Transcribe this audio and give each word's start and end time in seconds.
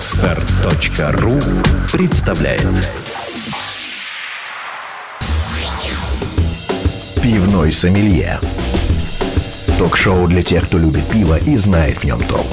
Отстар.ру 0.00 1.38
представляет 1.92 2.90
Пивной 7.22 7.70
сомелье 7.70 8.40
Ток-шоу 9.76 10.26
для 10.26 10.42
тех, 10.42 10.64
кто 10.68 10.78
любит 10.78 11.06
пиво 11.10 11.36
и 11.36 11.54
знает 11.58 11.98
в 11.98 12.04
нем 12.04 12.26
толк. 12.26 12.46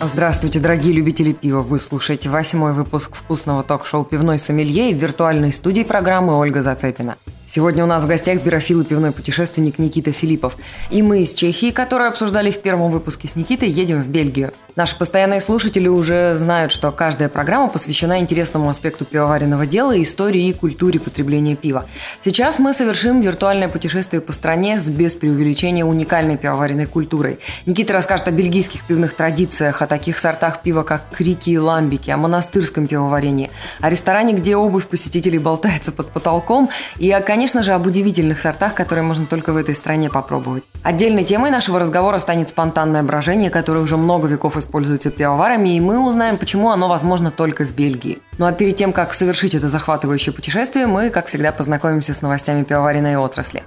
Здравствуйте, 0.00 0.60
дорогие 0.60 0.94
любители 0.94 1.32
пива. 1.32 1.62
Вы 1.62 1.80
слушаете 1.80 2.28
восьмой 2.28 2.72
выпуск 2.72 3.16
вкусного 3.16 3.64
ток-шоу 3.64 4.04
«Пивной 4.04 4.38
сомелье» 4.38 4.94
в 4.94 5.02
виртуальной 5.02 5.52
студии 5.52 5.82
программы 5.82 6.38
Ольга 6.38 6.62
Зацепина. 6.62 7.16
Сегодня 7.54 7.84
у 7.84 7.86
нас 7.86 8.02
в 8.02 8.06
гостях 8.06 8.42
бирофил 8.42 8.80
и 8.80 8.84
пивной 8.86 9.12
путешественник 9.12 9.78
Никита 9.78 10.10
Филиппов. 10.10 10.56
И 10.88 11.02
мы 11.02 11.20
из 11.20 11.34
Чехии, 11.34 11.70
которые 11.70 12.08
обсуждали 12.08 12.50
в 12.50 12.62
первом 12.62 12.90
выпуске 12.90 13.28
с 13.28 13.36
Никитой, 13.36 13.68
едем 13.68 14.02
в 14.02 14.08
Бельгию. 14.08 14.54
Наши 14.74 14.96
постоянные 14.96 15.38
слушатели 15.38 15.86
уже 15.86 16.34
знают, 16.34 16.72
что 16.72 16.90
каждая 16.92 17.28
программа 17.28 17.68
посвящена 17.68 18.20
интересному 18.20 18.70
аспекту 18.70 19.04
пивоваренного 19.04 19.66
дела, 19.66 20.00
истории 20.00 20.48
и 20.48 20.54
культуре 20.54 20.98
потребления 20.98 21.54
пива. 21.54 21.84
Сейчас 22.24 22.58
мы 22.58 22.72
совершим 22.72 23.20
виртуальное 23.20 23.68
путешествие 23.68 24.22
по 24.22 24.32
стране 24.32 24.78
с 24.78 24.88
без 24.88 25.14
преувеличения 25.14 25.84
уникальной 25.84 26.38
пивоваренной 26.38 26.86
культурой. 26.86 27.38
Никита 27.66 27.92
расскажет 27.92 28.28
о 28.28 28.30
бельгийских 28.30 28.82
пивных 28.84 29.12
традициях, 29.12 29.82
о 29.82 29.86
таких 29.86 30.16
сортах 30.16 30.62
пива, 30.62 30.84
как 30.84 31.10
крики 31.10 31.50
и 31.50 31.58
ламбики, 31.58 32.08
о 32.08 32.16
монастырском 32.16 32.86
пивоварении, 32.86 33.50
о 33.82 33.90
ресторане, 33.90 34.32
где 34.32 34.56
обувь 34.56 34.86
посетителей 34.86 35.38
болтается 35.38 35.92
под 35.92 36.12
потолком 36.12 36.70
и 36.96 37.10
о, 37.10 37.20
конечно, 37.20 37.41
конечно 37.42 37.64
же, 37.64 37.72
об 37.72 37.88
удивительных 37.88 38.40
сортах, 38.40 38.72
которые 38.76 39.02
можно 39.02 39.26
только 39.26 39.52
в 39.52 39.56
этой 39.56 39.74
стране 39.74 40.08
попробовать. 40.08 40.62
Отдельной 40.84 41.24
темой 41.24 41.50
нашего 41.50 41.80
разговора 41.80 42.18
станет 42.18 42.50
спонтанное 42.50 43.02
брожение, 43.02 43.50
которое 43.50 43.80
уже 43.80 43.96
много 43.96 44.28
веков 44.28 44.56
используется 44.56 45.10
пивоварами, 45.10 45.76
и 45.76 45.80
мы 45.80 45.98
узнаем, 45.98 46.36
почему 46.38 46.70
оно 46.70 46.86
возможно 46.86 47.32
только 47.32 47.64
в 47.64 47.72
Бельгии. 47.74 48.20
Ну 48.38 48.46
а 48.46 48.52
перед 48.52 48.76
тем, 48.76 48.92
как 48.92 49.12
совершить 49.12 49.56
это 49.56 49.68
захватывающее 49.68 50.32
путешествие, 50.32 50.86
мы, 50.86 51.10
как 51.10 51.26
всегда, 51.26 51.50
познакомимся 51.50 52.14
с 52.14 52.22
новостями 52.22 52.62
пивоваренной 52.62 53.16
отрасли. 53.16 53.64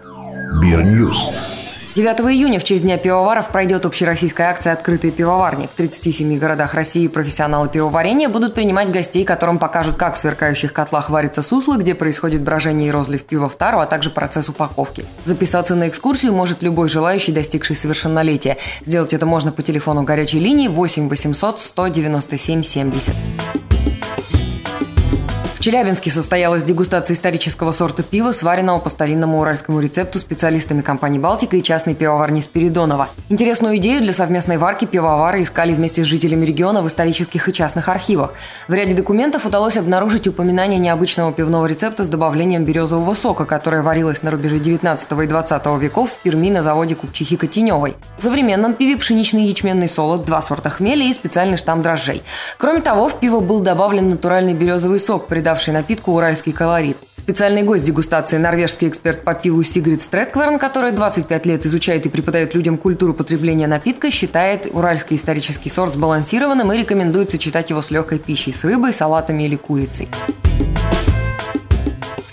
Бирньюз. 0.62 1.32
9 1.96 2.20
июня 2.30 2.60
в 2.60 2.66
честь 2.66 2.84
Дня 2.84 2.98
пивоваров 2.98 3.52
пройдет 3.52 3.86
общероссийская 3.86 4.50
акция 4.50 4.74
«Открытые 4.74 5.12
пивоварни». 5.12 5.68
В 5.68 5.78
37 5.78 6.38
городах 6.38 6.74
России 6.74 7.08
профессионалы 7.08 7.70
пивоварения 7.70 8.28
будут 8.28 8.54
принимать 8.54 8.92
гостей, 8.92 9.24
которым 9.24 9.60
покажут, 9.60 9.96
как 9.96 10.16
в 10.16 10.18
сверкающих 10.18 10.74
котлах 10.74 11.10
варится 11.10 11.42
сусло, 11.42 11.78
где 11.78 11.96
происходит 11.96 12.42
брожение 12.42 12.90
и 12.90 12.92
розлив 12.92 13.24
пива 13.24 13.48
в 13.48 13.56
тару, 13.56 13.80
а 13.80 13.86
также 13.86 14.10
процесс 14.10 14.50
упаковки. 14.50 15.06
Записаться 15.24 15.74
на 15.74 15.88
экскурсию 15.88 16.34
может 16.34 16.62
любой 16.62 16.90
желающий, 16.90 17.32
достигший 17.32 17.78
совершеннолетия. 17.78 18.58
Сделать 18.84 19.14
это 19.14 19.26
можно 19.26 19.54
по 19.54 19.64
телефону 19.64 20.04
горячей 20.04 20.40
линии 20.40 20.68
8 20.68 21.08
800 21.08 21.62
197 21.62 22.62
70. 22.62 23.14
Челябинске 25.66 26.12
состоялась 26.12 26.64
дегустация 26.64 27.16
исторического 27.16 27.72
сорта 27.72 28.04
пива, 28.04 28.34
сваренного 28.34 28.78
по 28.78 28.92
старинному 28.92 29.40
уральскому 29.40 29.80
рецепту 29.80 30.20
специалистами 30.20 30.84
компании 30.84 31.18
«Балтика» 31.18 31.58
и 31.58 31.64
частной 31.64 31.96
пивоварни 31.96 32.42
Спиридонова. 32.42 33.10
Интересную 33.30 33.78
идею 33.78 34.00
для 34.02 34.14
совместной 34.14 34.58
варки 34.58 34.86
пивовары 34.86 35.42
искали 35.42 35.74
вместе 35.74 36.04
с 36.04 36.06
жителями 36.06 36.46
региона 36.46 36.84
в 36.84 36.88
исторических 36.88 37.50
и 37.50 37.52
частных 37.52 37.90
архивах. 37.90 38.36
В 38.68 38.76
ряде 38.76 38.94
документов 38.94 39.48
удалось 39.48 39.76
обнаружить 39.76 40.28
упоминание 40.28 40.78
необычного 40.78 41.34
пивного 41.34 41.66
рецепта 41.66 42.04
с 42.04 42.10
добавлением 42.10 42.64
березового 42.64 43.16
сока, 43.16 43.46
которое 43.46 43.82
варилось 43.82 44.22
на 44.22 44.30
рубеже 44.30 44.60
19 44.60 45.12
и 45.14 45.26
20 45.26 45.66
веков 45.82 46.12
в 46.12 46.20
Перми 46.20 46.52
на 46.52 46.62
заводе 46.62 46.94
купчихи 46.94 47.38
Котеневой. 47.38 47.96
В 48.20 48.22
современном 48.22 48.76
пиве 48.76 48.98
пшеничный 48.98 49.46
ячменный 49.46 49.90
солод, 49.90 50.26
два 50.26 50.44
сорта 50.44 50.70
хмеля 50.70 51.08
и 51.08 51.14
специальный 51.14 51.58
штамм 51.58 51.82
дрожжей. 51.82 52.22
Кроме 52.60 52.82
того, 52.82 53.08
в 53.08 53.20
пиво 53.20 53.40
был 53.40 53.62
добавлен 53.62 54.10
натуральный 54.12 54.54
березовый 54.54 55.00
сок, 55.00 55.26
придав 55.26 55.55
придавший 55.56 55.74
напитку 55.74 56.12
уральский 56.12 56.52
колорит. 56.52 56.98
Специальный 57.16 57.64
гость 57.64 57.86
дегустации– 57.86 58.38
норвежский 58.38 58.90
эксперт 58.90 59.24
по 59.24 59.34
пиву 59.34 59.64
Сигрид 59.64 60.02
Стрэткварн, 60.02 60.60
который 60.60 60.92
25 60.92 61.46
лет 61.46 61.66
изучает 61.66 62.06
и 62.06 62.10
преподает 62.10 62.54
людям 62.54 62.78
культуру 62.78 63.14
потребления 63.14 63.68
напитка, 63.68 64.12
считает 64.12 64.68
уральский 64.72 65.16
исторический 65.16 65.70
сорт 65.70 65.94
сбалансированным 65.94 66.74
и 66.74 66.78
рекомендует 66.78 67.32
сочетать 67.32 67.70
его 67.70 67.82
с 67.82 67.90
легкой 67.90 68.20
пищей– 68.20 68.52
с 68.54 68.66
рыбой, 68.66 68.92
салатами 68.92 69.44
или 69.44 69.56
курицей. 69.56 70.10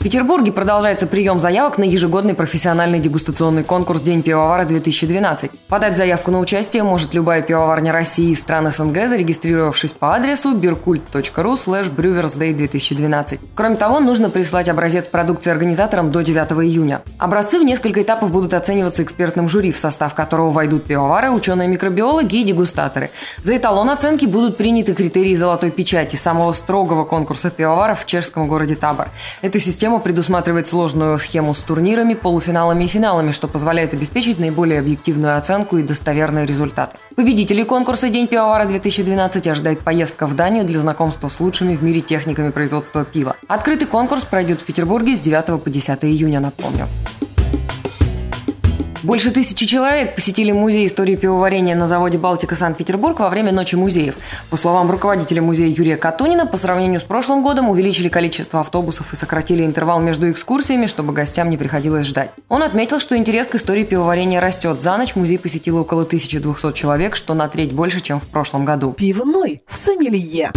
В 0.03 0.05
Петербурге 0.05 0.51
продолжается 0.51 1.07
прием 1.07 1.39
заявок 1.39 1.79
на 1.79 1.85
ежегодный 1.85 2.35
профессиональный 2.35 2.99
дегустационный 2.99 3.63
конкурс 3.63 4.01
«День 4.01 4.23
пивовара-2012». 4.23 5.53
Подать 5.69 5.97
заявку 5.97 6.33
на 6.33 6.41
участие 6.41 6.83
может 6.83 7.15
любая 7.15 7.41
пивоварня 7.41 7.93
России 7.93 8.31
и 8.31 8.35
стран 8.35 8.73
СНГ, 8.73 9.07
зарегистрировавшись 9.07 9.93
по 9.93 10.17
адресу 10.17 10.57
birkult.ru 10.57 11.53
slash 11.55 11.95
brewersday 11.95 12.53
2012. 12.53 13.39
Кроме 13.55 13.77
того, 13.77 14.01
нужно 14.01 14.29
прислать 14.29 14.69
образец 14.69 15.07
продукции 15.07 15.53
организаторам 15.53 16.11
до 16.11 16.23
9 16.23 16.51
июня. 16.65 17.03
Образцы 17.19 17.61
в 17.61 17.63
несколько 17.63 18.03
этапов 18.03 18.33
будут 18.33 18.55
оцениваться 18.55 19.05
экспертным 19.05 19.49
жюри, 19.49 19.71
в 19.71 19.79
состав 19.79 20.15
которого 20.15 20.51
войдут 20.51 20.85
пивовары, 20.85 21.31
ученые-микробиологи 21.31 22.41
и 22.41 22.43
дегустаторы. 22.43 23.11
За 23.45 23.57
эталон 23.57 23.89
оценки 23.89 24.27
будут 24.27 24.57
приняты 24.57 24.95
критерии 24.95 25.37
золотой 25.37 25.71
печати, 25.71 26.17
самого 26.17 26.55
строгого 26.55 27.05
конкурса 27.05 27.51
пивоваров 27.51 28.01
в 28.01 28.07
чешском 28.07 28.49
городе 28.49 28.75
Табор. 28.75 29.09
Эта 29.43 29.61
система 29.61 29.92
Система 29.93 30.05
предусматривает 30.05 30.67
сложную 30.67 31.19
схему 31.19 31.53
с 31.53 31.59
турнирами, 31.59 32.15
полуфиналами 32.15 32.85
и 32.85 32.87
финалами, 32.87 33.31
что 33.31 33.47
позволяет 33.47 33.93
обеспечить 33.93 34.39
наиболее 34.39 34.79
объективную 34.79 35.37
оценку 35.37 35.77
и 35.77 35.83
достоверные 35.83 36.47
результаты. 36.47 36.97
Победителей 37.15 37.65
конкурса 37.65 38.09
«День 38.09 38.27
пивовара-2012» 38.27 39.51
ожидает 39.51 39.81
поездка 39.81 40.27
в 40.27 40.35
Данию 40.35 40.65
для 40.65 40.81
знакомства 40.81 41.29
с 41.29 41.41
лучшими 41.41 41.77
в 41.77 41.83
мире 41.83 42.01
техниками 42.01 42.49
производства 42.49 43.05
пива. 43.05 43.37
Открытый 43.49 43.87
конкурс 43.87 44.23
пройдет 44.23 44.63
в 44.63 44.65
Петербурге 44.65 45.15
с 45.15 45.21
9 45.21 45.63
по 45.63 45.69
10 45.69 46.05
июня, 46.05 46.41
напомню. 46.41 46.89
Больше 49.03 49.33
тысячи 49.33 49.67
человек 49.67 50.15
посетили 50.15 50.53
музей 50.53 50.87
истории 50.87 51.17
пивоварения 51.17 51.75
на 51.75 51.89
заводе 51.89 52.19
«Балтика» 52.19 52.55
Санкт-Петербург 52.55 53.19
во 53.19 53.29
время 53.29 53.51
Ночи 53.51 53.75
музеев. 53.75 54.15
По 54.49 54.57
словам 54.57 54.91
руководителя 54.91 55.43
музея 55.43 55.69
Юрия 55.69 55.97
Катунина, 55.97 56.47
по 56.47 56.57
сравнению 56.57 57.01
с 57.01 57.03
прошлым 57.03 57.43
годом 57.43 57.69
увеличили 57.69 58.09
количество 58.09 58.61
автобусов 58.61 59.13
и 59.13 59.17
сократили 59.17 59.65
интервал 59.65 60.01
между 60.01 60.31
экскурсиями, 60.31 60.87
чтобы 60.87 61.13
гостям 61.13 61.51
не 61.51 61.57
приходилось 61.57 62.07
ждать. 62.07 62.31
Он 62.49 62.63
отметил, 62.63 63.01
что 63.01 63.17
интерес 63.17 63.49
к 63.49 63.57
истории 63.57 63.83
пивоварения 63.83 64.41
растет. 64.41 64.81
За 64.81 64.97
ночь 64.97 65.17
музей 65.17 65.39
посетило 65.39 65.81
около 65.81 66.03
1200 66.03 66.73
человек, 66.73 67.17
что 67.17 67.35
на 67.35 67.49
треть 67.49 67.73
больше, 67.73 68.01
чем 68.01 68.21
в 68.21 68.29
прошлом 68.29 68.65
году. 68.65 68.93
Пивной 68.93 69.63
сомелье. 69.67 70.53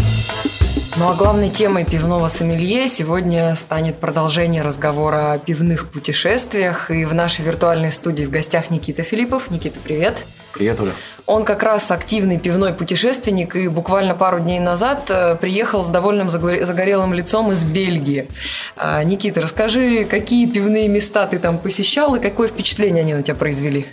Ну 0.98 1.10
а 1.10 1.14
главной 1.14 1.50
темой 1.50 1.84
пивного 1.84 2.30
сомелье 2.30 2.88
сегодня 2.88 3.54
станет 3.58 3.98
продолжение 3.98 4.62
разговора 4.62 5.34
о 5.34 5.38
пивных 5.38 5.90
путешествиях. 5.90 6.90
И 6.90 7.04
в 7.04 7.14
нашей 7.14 7.44
виртуальной 7.44 7.92
студии 7.92 8.24
в 8.24 8.30
гостях 8.30 8.70
Никита 8.70 9.04
Филиппов. 9.04 9.52
Никита, 9.52 9.78
привет. 9.84 10.26
Привет, 10.54 10.80
Оля. 10.80 10.94
Он 11.26 11.44
как 11.44 11.64
раз 11.64 11.92
активный 11.92 12.40
пивной 12.40 12.72
путешественник 12.74 13.58
и 13.58 13.68
буквально 13.68 14.16
пару 14.16 14.40
дней 14.40 14.62
назад 14.62 15.10
э, 15.10 15.36
приехал 15.36 15.84
с 15.84 15.90
довольным 15.90 16.30
загорелым 16.30 17.14
лицом 17.14 17.52
из 17.52 17.66
Бельгии. 17.66 18.30
А, 18.78 19.04
Никита, 19.04 19.42
расскажи, 19.42 20.06
какие 20.06 20.46
пивные 20.46 20.88
места 20.88 21.28
ты 21.28 21.40
там 21.40 21.58
посещал 21.58 22.16
и 22.16 22.22
какое 22.22 22.48
впечатление 22.48 23.02
они 23.02 23.16
на 23.16 23.22
тебя 23.22 23.36
произвели? 23.36 23.86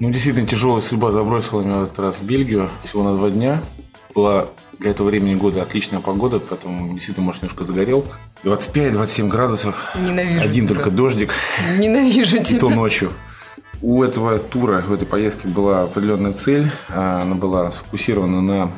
Ну, 0.00 0.10
действительно, 0.10 0.48
тяжелая 0.48 0.80
судьба 0.80 1.12
забросила 1.12 1.60
меня 1.60 1.76
в 1.76 1.82
этот 1.84 2.00
раз 2.00 2.18
в 2.18 2.24
Бельгию 2.24 2.70
всего 2.82 3.04
на 3.04 3.14
два 3.14 3.30
дня. 3.30 3.60
Была 4.16 4.48
для 4.78 4.92
этого 4.92 5.08
времени 5.08 5.34
года 5.34 5.62
отличная 5.62 6.00
погода, 6.00 6.38
поэтому 6.38 6.92
действительно, 6.94 7.26
может, 7.26 7.42
немножко 7.42 7.64
загорел. 7.64 8.04
25-27 8.44 9.28
градусов. 9.28 9.94
Ненавижу 9.96 10.40
Один 10.40 10.66
тебя. 10.66 10.74
только 10.74 10.90
дождик. 10.90 11.32
Ненавижу 11.78 12.42
тебя. 12.42 12.56
И 12.56 12.60
то 12.60 12.70
ночью. 12.70 13.12
У 13.80 14.02
этого 14.02 14.38
тура, 14.38 14.84
у 14.88 14.92
этой 14.94 15.06
поездки 15.06 15.46
была 15.46 15.82
определенная 15.82 16.32
цель. 16.32 16.70
А, 16.88 17.22
она 17.22 17.34
была 17.34 17.70
сфокусирована 17.70 18.40
на 18.40 18.72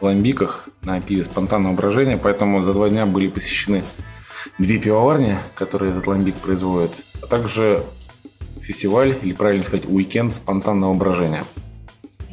ламбиках, 0.00 0.68
на 0.82 1.00
пиве 1.00 1.24
спонтанного 1.24 1.74
брожения, 1.74 2.18
поэтому 2.18 2.62
за 2.62 2.72
два 2.72 2.88
дня 2.88 3.06
были 3.06 3.28
посещены 3.28 3.82
две 4.58 4.78
пивоварни, 4.78 5.36
которые 5.54 5.92
этот 5.92 6.06
ламбик 6.06 6.34
производит, 6.36 7.04
а 7.22 7.26
также 7.26 7.82
фестиваль, 8.60 9.16
или 9.22 9.32
правильно 9.32 9.64
сказать, 9.64 9.86
уикенд 9.88 10.34
спонтанного 10.34 10.94
брожения– 10.94 11.44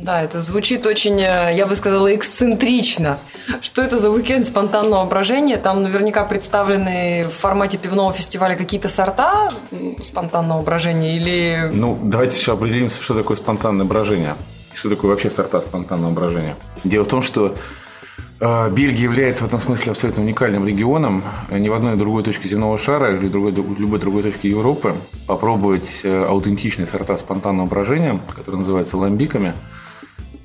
да, 0.03 0.21
это 0.21 0.39
звучит 0.39 0.85
очень, 0.85 1.19
э, 1.21 1.55
я 1.55 1.65
бы 1.65 1.75
сказала, 1.75 2.13
эксцентрично. 2.13 3.17
Что 3.61 3.81
это 3.81 3.97
за 3.97 4.09
уикенд 4.09 4.45
спонтанного 4.45 5.05
брожения? 5.05 5.57
Там 5.57 5.81
наверняка 5.83 6.25
представлены 6.25 7.23
в 7.23 7.31
формате 7.31 7.77
пивного 7.77 8.11
фестиваля 8.11 8.55
какие-то 8.55 8.89
сорта 8.89 9.49
спонтанного 10.01 10.61
брожения 10.61 11.15
или... 11.15 11.69
Ну, 11.71 11.97
давайте 12.03 12.35
сейчас 12.35 12.55
определимся, 12.55 13.01
что 13.01 13.13
такое 13.13 13.37
спонтанное 13.37 13.85
брожение. 13.85 14.35
Что 14.73 14.89
такое 14.89 15.11
вообще 15.11 15.29
сорта 15.29 15.61
спонтанного 15.61 16.11
брожения. 16.11 16.57
Дело 16.83 17.05
в 17.05 17.07
том, 17.07 17.21
что 17.21 17.55
э, 18.41 18.69
Бельгия 18.71 19.03
является 19.03 19.45
в 19.45 19.47
этом 19.47 19.59
смысле 19.59 19.93
абсолютно 19.93 20.21
уникальным 20.23 20.67
регионом. 20.67 21.23
Ни 21.49 21.69
в 21.69 21.73
одной 21.73 21.95
другой 21.95 22.23
точке 22.23 22.49
земного 22.49 22.77
шара 22.77 23.15
или 23.15 23.29
другой, 23.29 23.53
любой 23.53 23.99
другой 23.99 24.23
точке 24.23 24.49
Европы 24.49 24.95
попробовать 25.27 26.01
э, 26.03 26.25
аутентичные 26.25 26.87
сорта 26.87 27.15
спонтанного 27.15 27.67
брожения, 27.67 28.19
которые 28.35 28.59
называются 28.59 28.97
ламбиками– 28.97 29.53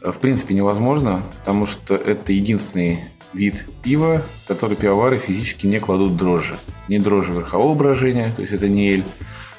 в 0.03 0.19
принципе 0.19 0.55
невозможно, 0.55 1.23
потому 1.39 1.67
что 1.67 1.95
это 1.95 2.33
единственный 2.33 3.01
вид 3.33 3.67
пива, 3.83 4.23
который 4.47 4.77
пивовары 4.77 5.19
физически 5.19 5.67
не 5.67 5.81
кладут 5.81 6.17
дрожжи. 6.17 6.59
Не 6.89 6.99
дрожжи 6.99 7.33
верхового 7.33 7.75
брожения, 7.75 8.31
то 8.35 8.43
есть 8.43 8.53
это 8.53 8.69
не 8.69 8.91
эль, 8.91 9.05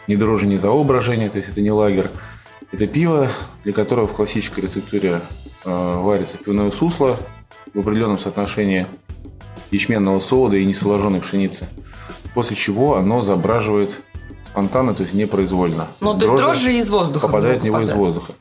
не 0.07 0.15
дрожжи 0.15 0.47
низового 0.47 0.83
брожения, 0.83 1.29
то 1.29 1.37
есть 1.37 1.49
это 1.49 1.61
не 1.61 1.71
лагер. 1.71 2.09
Это 2.71 2.87
пиво, 2.87 3.29
для 3.63 3.73
которого 3.73 4.07
в 4.07 4.13
классической 4.13 4.61
рецептуре 4.61 5.21
э, 5.65 6.01
варится 6.01 6.37
пивное 6.37 6.71
сусло 6.71 7.17
в 7.73 7.79
определенном 7.79 8.17
соотношении 8.17 8.85
ячменного 9.71 10.19
солода 10.19 10.57
и 10.57 10.65
несоложенной 10.65 11.21
пшеницы, 11.21 11.67
после 12.33 12.55
чего 12.55 12.95
оно 12.95 13.21
забраживает 13.21 14.01
спонтанно, 14.49 14.93
то 14.93 15.03
есть 15.03 15.13
непроизвольно. 15.13 15.87
Ну, 15.99 16.17
то 16.17 16.25
есть 16.25 16.35
дрожжи 16.35 16.73
из 16.73 16.89
воздуха. 16.89 17.27
Попадает 17.27 17.61
в 17.61 17.65
него 17.65 17.79
из 17.81 17.91
воздуха. 17.91 18.33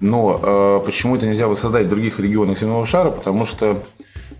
Но 0.00 0.40
э, 0.42 0.84
почему 0.84 1.16
это 1.16 1.26
нельзя 1.26 1.48
воссоздать 1.48 1.86
в 1.86 1.88
других 1.88 2.20
регионах 2.20 2.58
земного 2.58 2.86
шара? 2.86 3.10
Потому 3.10 3.46
что 3.46 3.82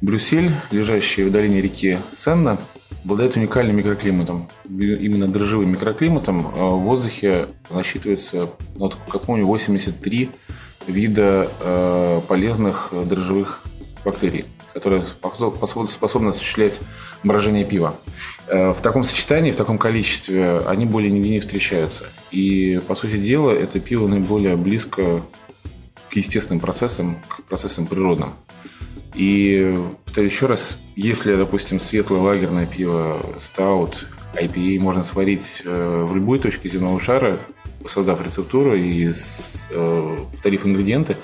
Брюссель, 0.00 0.52
лежащий 0.70 1.24
в 1.24 1.32
долине 1.32 1.60
реки 1.60 1.98
Сенна, 2.16 2.58
обладает 3.04 3.36
уникальным 3.36 3.76
микроклиматом. 3.76 4.48
Именно 4.68 5.26
дрожжевым 5.26 5.70
микроклиматом 5.70 6.46
э, 6.46 6.58
в 6.58 6.80
воздухе 6.80 7.48
насчитывается, 7.70 8.50
ну, 8.76 8.92
как 9.08 9.22
помню, 9.22 9.46
83 9.46 10.30
вида 10.86 11.50
э, 11.60 12.20
полезных 12.28 12.92
дрожжевых 12.92 13.62
бактерий, 14.04 14.44
которые 14.76 15.06
способны 15.06 16.28
осуществлять 16.28 16.80
брожение 17.24 17.64
пива. 17.64 17.96
Э, 18.46 18.72
в 18.72 18.82
таком 18.82 19.04
сочетании, 19.04 19.50
в 19.50 19.56
таком 19.56 19.78
количестве 19.78 20.58
они 20.66 20.84
более 20.84 21.10
нигде 21.10 21.30
не 21.30 21.40
встречаются. 21.40 22.04
И, 22.30 22.78
по 22.86 22.94
сути 22.94 23.16
дела, 23.16 23.52
это 23.52 23.80
пиво 23.80 24.06
наиболее 24.06 24.54
близко 24.54 25.22
к 26.10 26.16
естественным 26.16 26.60
процессам, 26.60 27.22
к 27.26 27.44
процессам 27.44 27.86
природным. 27.86 28.34
И 29.14 29.74
повторю 30.04 30.26
еще 30.26 30.44
раз, 30.44 30.76
если, 30.94 31.34
допустим, 31.36 31.80
светлое 31.80 32.20
лагерное 32.20 32.66
пиво, 32.66 33.16
стаут, 33.40 34.06
IPA 34.34 34.78
можно 34.80 35.04
сварить 35.04 35.62
э, 35.64 36.04
в 36.06 36.14
любой 36.14 36.38
точке 36.38 36.68
земного 36.68 37.00
шара, 37.00 37.38
создав 37.88 38.24
рецептуру 38.24 38.74
и 38.74 39.12
э, 39.70 40.18
вторив 40.38 40.66
ингредиенты, 40.66 41.16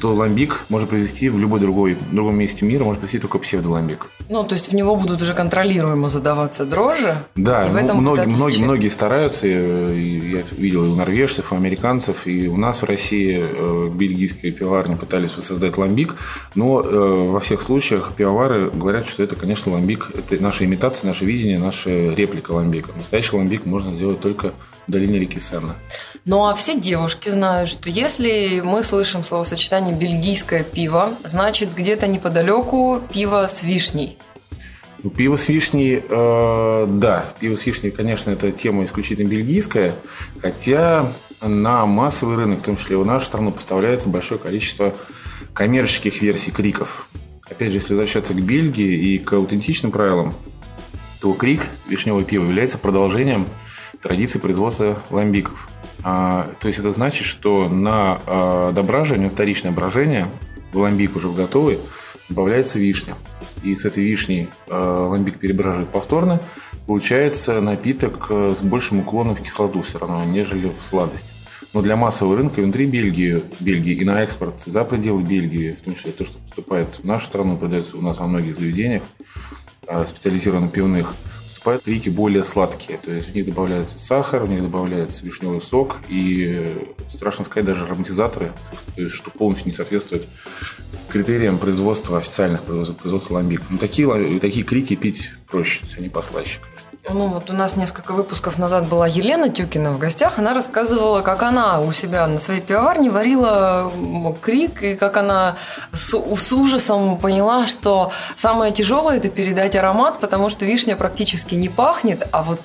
то 0.00 0.10
ламбик 0.10 0.64
можно 0.68 0.86
произвести 0.86 1.28
в 1.28 1.38
любой 1.38 1.60
другой, 1.60 1.96
другом 2.12 2.36
месте 2.36 2.64
мира, 2.64 2.84
может 2.84 3.00
произвести 3.00 3.20
только 3.20 3.38
псевдоламбик. 3.38 4.06
Ну, 4.28 4.44
то 4.44 4.54
есть 4.54 4.70
в 4.70 4.74
него 4.74 4.96
будут 4.96 5.20
уже 5.20 5.34
контролируемо 5.34 6.08
задаваться 6.08 6.64
дрожжи? 6.64 7.16
Да, 7.34 7.66
и 7.66 7.70
в 7.70 7.76
этом 7.76 7.98
многие, 7.98 8.26
многие, 8.26 8.62
многие 8.62 8.88
стараются, 8.88 9.46
и 9.46 10.30
я 10.30 10.42
видел 10.56 10.84
и 10.84 10.88
у 10.88 10.94
норвежцев, 10.94 11.52
и 11.52 11.54
у 11.54 11.58
американцев, 11.58 12.26
и 12.26 12.48
у 12.48 12.56
нас 12.56 12.82
в 12.82 12.84
России 12.84 13.38
э, 13.40 13.88
бельгийские 13.92 14.52
пивоварни 14.52 14.94
пытались 14.94 15.32
создать 15.32 15.76
ламбик, 15.76 16.16
но 16.54 16.80
э, 16.80 17.30
во 17.30 17.40
всех 17.40 17.62
случаях 17.62 18.12
пивовары 18.16 18.70
говорят, 18.70 19.06
что 19.06 19.22
это, 19.22 19.36
конечно, 19.36 19.72
ламбик, 19.72 20.10
это 20.14 20.42
наша 20.42 20.64
имитация, 20.64 21.08
наше 21.08 21.24
видение, 21.24 21.58
наша 21.58 21.90
реплика 22.14 22.52
ламбика. 22.52 22.92
Настоящий 22.96 23.36
ламбик 23.36 23.66
можно 23.66 23.92
сделать 23.92 24.20
только 24.20 24.52
в 24.86 24.90
долине 24.90 25.18
реки 25.18 25.40
Сенна. 25.40 25.76
Ну 26.26 26.46
а 26.46 26.54
все 26.54 26.78
девушки 26.78 27.28
знают, 27.28 27.70
что 27.70 27.88
если 27.88 28.60
мы 28.62 28.82
слышим 28.82 29.24
словосочетание 29.24 29.94
«бельгийское 29.94 30.62
пиво», 30.62 31.14
значит 31.24 31.74
где-то 31.74 32.06
неподалеку 32.06 33.00
пиво 33.12 33.46
с 33.46 33.62
вишней. 33.62 34.18
Ну, 35.02 35.08
пиво 35.08 35.36
с 35.36 35.48
вишней, 35.48 36.02
э, 36.06 36.86
да, 36.88 37.24
пиво 37.40 37.56
с 37.56 37.64
вишней, 37.64 37.90
конечно, 37.90 38.30
это 38.30 38.52
тема 38.52 38.84
исключительно 38.84 39.28
бельгийская, 39.28 39.94
хотя 40.42 41.10
на 41.40 41.86
массовый 41.86 42.36
рынок, 42.36 42.60
в 42.60 42.64
том 42.64 42.76
числе 42.76 42.98
в 42.98 43.06
нашу 43.06 43.24
страну, 43.24 43.50
поставляется 43.50 44.10
большое 44.10 44.38
количество 44.38 44.94
коммерческих 45.54 46.20
версий 46.20 46.50
криков. 46.50 47.08
Опять 47.50 47.70
же, 47.70 47.78
если 47.78 47.94
возвращаться 47.94 48.34
к 48.34 48.40
Бельгии 48.42 49.14
и 49.14 49.18
к 49.18 49.32
аутентичным 49.32 49.90
правилам, 49.90 50.34
то 51.20 51.32
крик 51.32 51.62
вишневое 51.88 52.24
пиво 52.24 52.44
является 52.44 52.76
продолжением 52.76 53.46
традиции 54.02 54.38
производства 54.38 55.02
ламбиков. 55.10 55.68
А, 56.02 56.50
то 56.60 56.68
есть 56.68 56.80
это 56.80 56.92
значит, 56.92 57.26
что 57.26 57.68
на 57.68 58.20
а, 58.26 59.28
вторичное 59.30 59.72
брожение, 59.72 60.28
в 60.72 60.78
ламбик 60.78 61.16
уже 61.16 61.30
готовый, 61.30 61.78
добавляется 62.28 62.78
вишня. 62.78 63.14
И 63.62 63.74
с 63.74 63.84
этой 63.84 64.04
вишней 64.04 64.48
а, 64.68 65.08
ламбик 65.08 65.38
перебраживает 65.38 65.88
повторно. 65.88 66.40
Получается 66.86 67.60
напиток 67.60 68.26
э, 68.30 68.54
с 68.58 68.62
большим 68.62 69.00
уклоном 69.00 69.36
в 69.36 69.42
кислоту 69.42 69.82
все 69.82 69.98
равно, 69.98 70.24
нежели 70.24 70.68
в 70.68 70.76
сладость. 70.76 71.26
Но 71.72 71.82
для 71.82 71.94
массового 71.94 72.36
рынка 72.36 72.60
внутри 72.60 72.86
Бельгии, 72.86 73.42
Бельгии 73.60 73.94
и 73.94 74.04
на 74.04 74.22
экспорт 74.22 74.60
за 74.66 74.82
пределы 74.82 75.22
Бельгии, 75.22 75.72
в 75.72 75.82
том 75.82 75.94
числе 75.94 76.10
то, 76.10 76.24
что 76.24 76.38
поступает 76.38 76.94
в 76.94 77.04
нашу 77.04 77.26
страну, 77.26 77.56
продается 77.56 77.96
у 77.96 78.00
нас 78.00 78.18
во 78.18 78.26
многих 78.26 78.56
заведениях 78.56 79.02
специализированных 80.06 80.72
пивных– 80.72 81.14
поступают 81.60 81.82
крики 81.82 82.08
более 82.08 82.42
сладкие. 82.42 82.96
То 82.96 83.12
есть 83.12 83.28
в 83.28 83.34
них 83.34 83.44
добавляется 83.44 83.98
сахар, 83.98 84.44
в 84.44 84.48
них 84.48 84.62
добавляется 84.62 85.24
вишневый 85.24 85.60
сок 85.60 85.96
и, 86.08 86.86
страшно 87.08 87.44
сказать, 87.44 87.66
даже 87.66 87.84
ароматизаторы, 87.84 88.52
то 88.96 89.02
есть 89.02 89.14
что 89.14 89.30
полностью 89.30 89.66
не 89.66 89.74
соответствует 89.74 90.26
критериям 91.10 91.58
производства 91.58 92.16
официальных 92.16 92.62
производства 92.62 93.34
ламбик. 93.34 93.60
Но 93.68 93.76
такие, 93.76 94.40
такие 94.40 94.64
крики 94.64 94.96
пить 94.96 95.32
проще, 95.50 95.82
они 95.98 96.08
послаще, 96.08 96.60
конечно. 96.60 96.79
Ну 97.12 97.26
вот 97.26 97.50
у 97.50 97.52
нас 97.52 97.76
несколько 97.76 98.12
выпусков 98.12 98.56
назад 98.56 98.88
была 98.88 99.06
Елена 99.06 99.48
Тюкина 99.48 99.90
в 99.92 99.98
гостях. 99.98 100.38
Она 100.38 100.54
рассказывала, 100.54 101.22
как 101.22 101.42
она 101.42 101.80
у 101.80 101.92
себя 101.92 102.26
на 102.26 102.38
своей 102.38 102.60
пивоварне 102.60 103.10
варила 103.10 103.90
крик, 104.40 104.82
и 104.82 104.94
как 104.94 105.16
она 105.16 105.56
с, 105.92 106.10
с 106.10 106.52
ужасом 106.52 107.18
поняла, 107.18 107.66
что 107.66 108.12
самое 108.36 108.72
тяжелое– 108.72 109.16
это 109.18 109.28
передать 109.28 109.74
аромат, 109.74 110.20
потому 110.20 110.50
что 110.50 110.64
вишня 110.64 110.94
практически 110.94 111.56
не 111.56 111.68
пахнет, 111.68 112.28
а 112.30 112.42
вот 112.42 112.60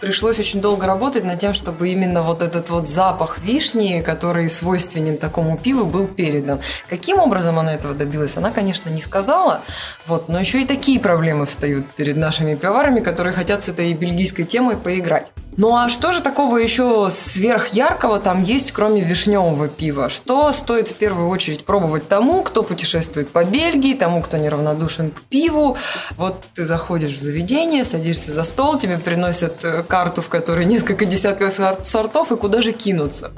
пришлось 0.00 0.38
очень 0.38 0.60
долго 0.60 0.86
работать 0.86 1.24
над 1.24 1.38
тем, 1.38 1.54
чтобы 1.54 1.88
именно 1.90 2.22
вот 2.22 2.42
этот 2.42 2.70
вот 2.70 2.88
запах 2.88 3.38
вишни, 3.38 4.02
который 4.04 4.48
свойственен 4.48 5.18
такому 5.18 5.58
пиву, 5.58 5.84
был 5.84 6.06
передан. 6.06 6.60
Каким 6.88 7.18
образом 7.18 7.58
она 7.58 7.74
этого 7.74 7.94
добилась, 7.94 8.36
она, 8.36 8.50
конечно, 8.50 8.88
не 8.88 9.00
сказала, 9.00 9.60
вот, 10.06 10.28
но 10.28 10.40
еще 10.40 10.62
и 10.62 10.66
такие 10.66 10.98
проблемы 10.98 11.46
встают 11.46 11.86
перед 11.90 12.16
нашими 12.16 12.54
пивоварами, 12.54 13.00
которые 13.00 13.32
хотят 13.32 13.62
с 13.62 13.68
этой 13.68 13.92
бельгийской 13.92 14.44
темой 14.44 14.76
поиграть. 14.76 15.32
Ну 15.56 15.76
а 15.76 15.88
что 15.88 16.12
же 16.12 16.22
такого 16.22 16.58
еще 16.58 17.08
сверхяркого 17.10 18.20
там 18.20 18.42
есть, 18.42 18.72
кроме 18.72 19.02
вишневого 19.02 19.68
пива? 19.68 20.08
Что 20.08 20.52
стоит 20.52 20.88
в 20.88 20.94
первую 20.94 21.28
очередь 21.28 21.64
пробовать 21.64 22.08
тому, 22.08 22.42
кто 22.42 22.62
путешествует 22.62 23.28
по 23.28 23.44
Бельгии, 23.44 23.94
тому, 23.94 24.22
кто 24.22 24.36
неравнодушен 24.36 25.10
к 25.10 25.20
пиву? 25.22 25.76
Вот 26.16 26.48
ты 26.54 26.64
заходишь 26.64 27.12
в 27.12 27.18
заведение, 27.18 27.84
садишься 27.84 28.32
за 28.32 28.44
стол, 28.44 28.78
тебе 28.78 28.96
приносят 28.98 29.64
э, 29.64 29.82
карту, 29.82 30.22
в 30.22 30.28
которой 30.28 30.64
несколько 30.64 31.04
десятков 31.04 31.58
сортов, 31.84 32.32
и 32.32 32.36
куда 32.36 32.62
же 32.62 32.72
кинуться? 32.72 33.32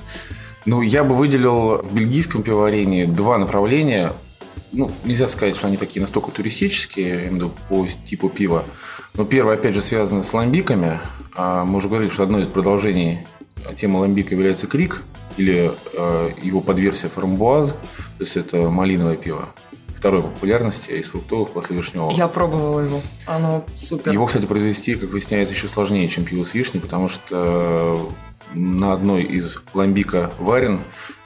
Ну, 0.64 0.82
я 0.82 1.02
бы 1.02 1.14
выделил 1.14 1.78
в 1.78 1.92
бельгийском 1.92 2.42
пивоварении 2.42 3.04
два 3.04 3.38
направления. 3.38 4.12
Ну, 4.72 4.90
нельзя 5.04 5.28
сказать, 5.28 5.56
что 5.56 5.66
они 5.66 5.76
такие 5.76 6.00
настолько 6.00 6.30
туристические, 6.30 7.28
виду 7.28 7.52
по 7.68 7.86
типу 8.06 8.28
пива. 8.28 8.64
Но 9.14 9.24
первое, 9.24 9.54
опять 9.54 9.74
же, 9.74 9.82
связано 9.82 10.22
с 10.22 10.32
ламбиками. 10.32 11.00
А 11.34 11.64
мы 11.64 11.78
уже 11.78 11.88
говорили, 11.88 12.10
что 12.10 12.22
одно 12.22 12.40
из 12.40 12.46
продолжений 12.46 13.26
темы 13.76 14.00
ламбика 14.00 14.34
является 14.34 14.66
крик, 14.66 15.02
или 15.36 15.72
э, 15.94 16.30
его 16.42 16.60
подверсия 16.60 17.08
фрамбуаз, 17.08 17.72
то 17.72 18.24
есть 18.24 18.36
это 18.36 18.68
малиновое 18.68 19.16
пиво 19.16 19.48
второй 20.02 20.22
популярности 20.22 20.90
из 20.90 21.06
фруктовых 21.10 21.50
после 21.50 21.76
вишневого. 21.76 22.10
Я 22.10 22.26
пробовала 22.26 22.80
его. 22.80 23.00
Оно 23.24 23.64
супер. 23.76 24.10
Его, 24.10 24.26
кстати, 24.26 24.46
произвести, 24.46 24.96
как 24.96 25.10
выясняется, 25.10 25.54
еще 25.54 25.68
сложнее, 25.68 26.08
чем 26.08 26.24
пиво 26.24 26.42
с 26.42 26.54
вишней, 26.54 26.80
потому 26.80 27.08
что 27.08 28.12
на 28.54 28.92
одной 28.92 29.22
из 29.22 29.62
ламбика 29.74 30.30
варен 30.38 30.80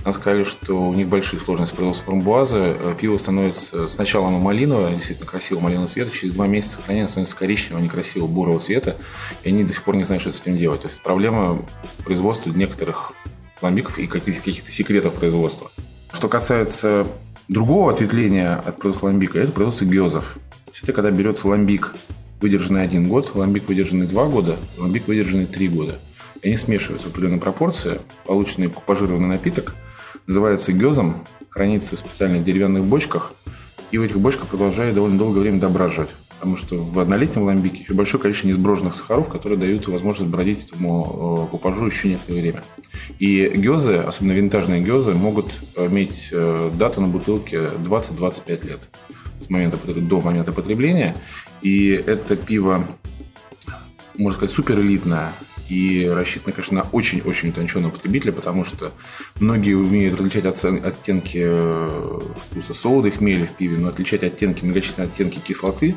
нам 0.05 0.15
сказали, 0.15 0.45
что 0.45 0.89
у 0.89 0.95
них 0.95 1.09
большие 1.09 1.41
сложности 1.41 1.75
производства 1.75 2.07
фрамбуазы. 2.07 2.77
Пиво 3.01 3.19
становится... 3.19 3.89
Сначала 3.89 4.29
оно 4.29 4.39
малиновое, 4.39 4.95
действительно 4.95 5.29
красивого 5.29 5.65
малинового 5.65 5.89
цвета. 5.89 6.13
Через 6.13 6.35
два 6.35 6.47
месяца 6.47 6.79
хранения 6.81 7.09
становится 7.09 7.35
коричневого, 7.35 7.83
некрасивого 7.83 8.29
бурого 8.29 8.61
цвета. 8.61 8.97
И 9.43 9.49
они 9.49 9.65
до 9.65 9.73
сих 9.73 9.83
пор 9.83 9.97
не 9.97 10.05
знают, 10.05 10.23
что 10.23 10.31
с 10.31 10.41
этим 10.41 10.59
делать. 10.59 10.83
То 10.83 10.89
есть 10.89 11.01
проблема 11.03 11.61
производства 12.05 12.51
некоторых 12.51 13.15
ламбиков 13.61 13.99
и 13.99 14.07
каких-то 14.07 14.71
секретов 14.71 15.15
производства. 15.15 15.73
Что 16.13 16.29
касается 16.29 17.05
другого 17.49 17.91
ответвления 17.91 18.55
от 18.55 18.79
производства 18.79 19.07
ламбика– 19.07 19.39
это 19.41 19.51
производство 19.51 19.87
гезов. 19.87 20.39
Это 20.83 20.93
когда 20.93 21.11
берется 21.11 21.49
ламбик, 21.49 21.95
выдержанный 22.41 22.85
один 22.85 23.09
год, 23.09 23.35
ламбик, 23.35 23.67
выдержанный 23.67 24.07
два 24.07 24.27
года, 24.27 24.57
ламбик, 24.79 25.09
выдержанный 25.09 25.47
три 25.47 25.67
года. 25.67 25.99
Они 26.47 26.57
смешиваются 26.57 27.09
в 27.09 27.11
определенной 27.11 27.41
пропорции. 27.41 28.01
Полученный 28.25 28.69
купажированный 28.69 29.27
напиток 29.27 29.75
называется 30.29 30.73
гезом, 30.73 31.25
хранится 31.51 31.97
в 31.97 31.99
специальных 31.99 32.45
деревянных 32.45 32.85
бочках, 32.85 33.33
и 33.91 33.99
в 33.99 34.03
этих 34.03 34.21
бочках 34.21 34.47
продолжает 34.47 34.95
довольно 34.95 35.19
долгое 35.19 35.41
время 35.41 35.59
дображивать. 35.59 36.11
Потому 36.39 36.57
что 36.57 36.77
в 36.77 37.01
однолетнем 37.01 37.43
ламбике 37.43 37.79
еще 37.83 37.95
большое 37.95 38.23
количество 38.23 38.47
несброженных 38.47 38.95
сахаров, 38.95 39.29
которые 39.29 39.59
дают 39.59 39.89
возможность 39.89 40.31
бродить 40.31 40.67
этому 40.67 41.49
купажу 41.51 41.85
еще 41.87 42.11
некоторое 42.11 42.41
время. 42.41 42.63
И 43.19 43.51
гезы, 43.57 43.97
особенно 43.97 44.35
винтажные 44.35 44.81
гезы, 44.85 45.15
могут 45.15 45.59
иметь 45.77 46.31
дату 46.31 47.01
на 47.01 47.09
бутылке 47.09 47.57
20-25 47.57 48.69
лет 48.69 48.89
с 49.41 49.51
момента, 49.51 49.79
до 49.85 50.21
момента 50.21 50.53
потребления. 50.53 51.17
И 51.61 51.91
это 51.91 52.37
пиво, 52.37 52.87
можно 54.17 54.37
сказать, 54.39 54.55
супер 54.55 54.79
элитное 54.79 55.33
и 55.69 56.09
рассчитано, 56.09 56.53
конечно, 56.53 56.77
на 56.77 56.89
очень-очень 56.91 57.51
утонченного 57.51 57.91
потребителя, 57.91 58.33
потому 58.33 58.65
что 58.65 58.93
многие 59.41 59.75
умеют 59.75 60.19
различать 60.19 60.45
оттенки 60.45 61.43
э, 61.43 62.21
вкуса 62.51 62.75
соды, 62.75 63.11
хмеля 63.11 63.47
в 63.47 63.57
пиве, 63.57 63.79
но 63.79 63.89
отличать 63.89 64.23
оттенки, 64.23 64.65
многочисленные 64.65 65.11
оттенки 65.11 65.39
кислоты 65.39 65.95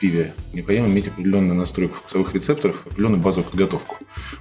пиве 0.00 0.34
необходимо 0.52 0.88
иметь 0.88 1.08
определенную 1.08 1.54
настройку 1.54 1.94
вкусовых 1.94 2.34
рецепторов, 2.34 2.82
определенную 2.86 3.22
базовую 3.22 3.50
подготовку. 3.50 3.96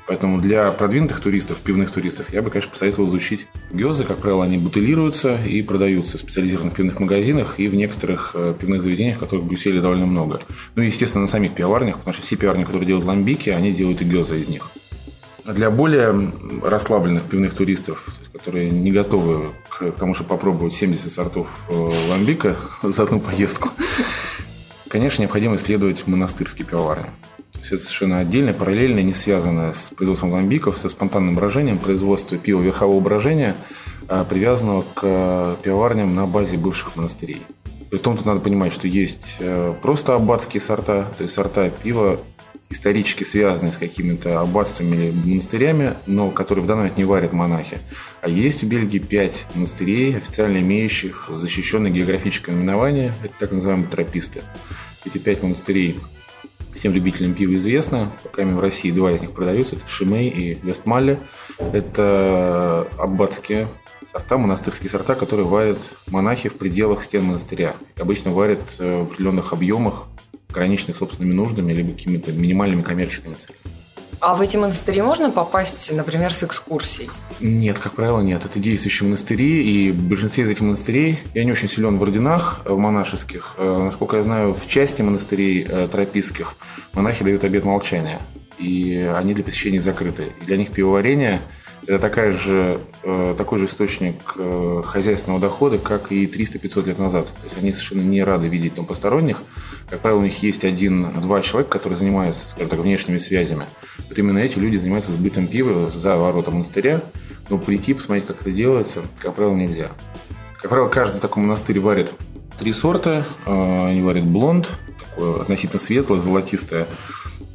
Поэтому 0.07 0.41
для 0.41 0.71
продвинутых 0.71 1.19
туристов, 1.19 1.59
пивных 1.59 1.91
туристов, 1.91 2.33
я 2.33 2.41
бы, 2.41 2.49
конечно, 2.49 2.71
посоветовал 2.71 3.09
изучить 3.09 3.47
гёзы. 3.71 4.05
Как 4.05 4.17
правило, 4.17 4.43
они 4.43 4.57
бутылируются 4.57 5.37
и 5.43 5.61
продаются 5.61 6.17
в 6.17 6.21
специализированных 6.21 6.75
пивных 6.75 6.99
магазинах 6.99 7.59
и 7.59 7.67
в 7.67 7.75
некоторых 7.75 8.31
э, 8.33 8.55
пивных 8.59 8.81
заведениях, 8.81 9.19
которых 9.19 9.45
в 9.45 9.81
довольно 9.81 10.05
много. 10.05 10.41
Ну 10.75 10.83
и, 10.83 10.87
естественно, 10.87 11.21
на 11.21 11.27
самих 11.27 11.53
пивоварнях, 11.53 11.97
потому 11.97 12.13
что 12.13 12.23
все 12.23 12.35
пивоварни, 12.35 12.63
которые 12.63 12.87
делают 12.87 13.05
ламбики, 13.05 13.49
они 13.49 13.71
делают 13.71 14.01
и 14.01 14.05
гёзы 14.05 14.39
из 14.39 14.47
них. 14.47 14.71
А 15.45 15.53
для 15.53 15.71
более 15.71 16.31
расслабленных 16.63 17.23
пивных 17.23 17.55
туристов, 17.55 18.05
которые 18.33 18.69
не 18.69 18.91
готовы 18.91 19.51
к 19.69 19.91
тому, 19.93 20.13
чтобы 20.13 20.29
попробовать 20.29 20.73
70 20.73 21.11
сортов 21.11 21.65
э, 21.69 21.91
ламбика 22.11 22.55
за 22.83 23.03
одну 23.03 23.19
поездку, 23.19 23.69
Конечно, 24.89 25.21
необходимо 25.21 25.55
исследовать 25.55 26.07
монастырские 26.07 26.65
пивоварни. 26.65 27.05
Есть 27.59 27.71
это 27.71 27.83
совершенно 27.83 28.19
отдельно, 28.19 28.53
параллельно, 28.53 29.01
не 29.01 29.13
связанное 29.13 29.71
с 29.71 29.91
производством 29.91 30.31
ламбиков, 30.31 30.79
со 30.79 30.89
спонтанным 30.89 31.35
брожением, 31.35 31.77
производство 31.77 32.37
пива 32.37 32.59
верхового 32.59 32.99
брожения, 32.99 33.55
а 34.07 34.23
привязанного 34.23 34.83
к 34.95 35.57
пивоварням 35.61 36.15
на 36.15 36.25
базе 36.25 36.57
бывших 36.57 36.95
монастырей. 36.95 37.43
При 37.91 37.99
том, 37.99 38.17
тут 38.17 38.25
надо 38.25 38.39
понимать, 38.39 38.73
что 38.73 38.87
есть 38.87 39.37
э, 39.39 39.75
просто 39.81 40.15
аббатские 40.15 40.61
сорта, 40.61 41.11
то 41.17 41.23
есть 41.23 41.35
сорта 41.35 41.69
пива, 41.69 42.19
исторически 42.69 43.23
связанные 43.23 43.71
с 43.71 43.77
какими-то 43.77 44.41
аббатствами 44.41 44.95
или 44.95 45.11
монастырями, 45.11 45.95
но 46.05 46.29
которые 46.31 46.63
в 46.63 46.67
данный 46.67 46.81
момент 46.81 46.97
не 46.97 47.05
варят 47.05 47.33
монахи. 47.33 47.79
А 48.21 48.29
есть 48.29 48.63
в 48.63 48.67
Бельгии 48.67 48.99
пять 48.99 49.45
монастырей, 49.55 50.15
официально 50.17 50.59
имеющих 50.59 51.29
защищенное 51.35 51.91
географическое 51.91 52.55
наименование, 52.55 53.13
это 53.23 53.33
так 53.39 53.51
называемые 53.51 53.87
трописты. 53.87 54.43
Эти 55.05 55.17
пять 55.17 55.41
монастырей 55.41 55.99
всем 56.73 56.93
любителям 56.93 57.33
пива 57.33 57.53
известно. 57.55 58.11
Пока 58.23 58.43
в 58.45 58.59
России 58.59 58.91
два 58.91 59.11
из 59.11 59.21
них 59.21 59.31
продаются. 59.31 59.75
Это 59.75 59.87
Шимей 59.87 60.29
и 60.29 60.59
Вестмалле. 60.63 61.19
Это 61.73 62.87
аббатские 62.97 63.69
сорта, 64.11 64.37
монастырские 64.37 64.89
сорта, 64.89 65.15
которые 65.15 65.47
варят 65.47 65.93
монахи 66.07 66.49
в 66.49 66.55
пределах 66.55 67.03
стен 67.03 67.25
монастыря. 67.25 67.75
Обычно 67.97 68.31
варят 68.31 68.77
в 68.77 69.03
определенных 69.03 69.53
объемах, 69.53 70.05
ограниченных 70.49 70.97
собственными 70.97 71.33
нуждами, 71.33 71.73
либо 71.73 71.93
какими-то 71.93 72.31
минимальными 72.31 72.81
коммерческими 72.81 73.33
целями. 73.33 73.59
А 74.19 74.35
в 74.35 74.41
эти 74.41 74.57
монастыри 74.57 75.01
можно 75.01 75.31
попасть, 75.31 75.93
например, 75.93 76.33
с 76.33 76.43
экскурсией? 76.43 77.09
Нет, 77.39 77.79
как 77.79 77.93
правило, 77.93 78.19
нет. 78.19 78.43
Это 78.43 78.59
действующие 78.59 79.07
монастыри, 79.07 79.63
и 79.63 79.91
в 79.91 80.09
большинстве 80.09 80.43
из 80.43 80.49
этих 80.49 80.61
монастырей, 80.61 81.19
я 81.33 81.45
не 81.45 81.51
очень 81.53 81.69
силен 81.69 81.97
в 81.97 82.03
орденах 82.03 82.61
в 82.65 82.77
монашеских, 82.77 83.55
э, 83.57 83.81
насколько 83.85 84.17
я 84.17 84.23
знаю, 84.23 84.53
в 84.53 84.67
части 84.67 85.01
монастырей 85.01 85.65
э, 85.67 85.87
тропистских 85.89 86.55
монахи 86.91 87.23
дают 87.23 87.45
обет 87.45 87.63
молчания, 87.63 88.21
и 88.57 89.09
они 89.15 89.33
для 89.33 89.43
посещения 89.43 89.79
закрыты. 89.79 90.33
И 90.41 90.45
для 90.45 90.57
них 90.57 90.71
пивоварение– 90.71 91.41
это 91.83 91.99
такая 91.99 92.31
же, 92.31 92.81
э, 93.03 93.35
такой 93.37 93.57
же 93.57 93.65
источник 93.65 94.15
э, 94.35 94.83
хозяйственного 94.85 95.41
дохода, 95.41 95.77
как 95.77 96.11
и 96.11 96.25
300-500 96.25 96.85
лет 96.85 96.99
назад. 96.99 97.27
То 97.27 97.45
есть 97.45 97.57
они 97.57 97.73
совершенно 97.73 98.01
не 98.01 98.23
рады 98.23 98.47
видеть 98.47 98.75
там 98.75 98.85
посторонних. 98.85 99.41
Как 99.89 100.01
правило, 100.01 100.19
у 100.19 100.23
них 100.23 100.41
есть 100.43 100.63
один-два 100.63 101.41
человека, 101.41 101.71
которые 101.71 101.97
занимаются, 101.97 102.49
скажем 102.49 102.69
так, 102.69 102.79
внешними 102.79 103.17
связями. 103.17 103.65
Вот 104.07 104.17
именно 104.17 104.39
эти 104.39 104.59
люди 104.59 104.77
занимаются 104.77 105.11
сбытом 105.11 105.47
пива 105.47 105.91
за 105.91 106.17
ворота 106.17 106.51
монастыря. 106.51 107.01
Но 107.49 107.57
прийти, 107.57 107.93
посмотреть, 107.93 108.27
как 108.27 108.41
это 108.41 108.51
делается, 108.51 109.01
как 109.19 109.35
правило, 109.35 109.55
нельзя. 109.55 109.89
Как 110.61 110.69
правило, 110.69 110.89
каждый 110.89 111.19
такой 111.21 111.43
монастырь 111.43 111.79
варит 111.79 112.13
три 112.59 112.73
сорта. 112.73 113.25
Э, 113.45 113.87
они 113.87 114.01
варят 114.01 114.25
блонд, 114.25 114.69
такое 114.99 115.41
относительно 115.41 115.79
светлое, 115.79 116.19
золотистое 116.19 116.87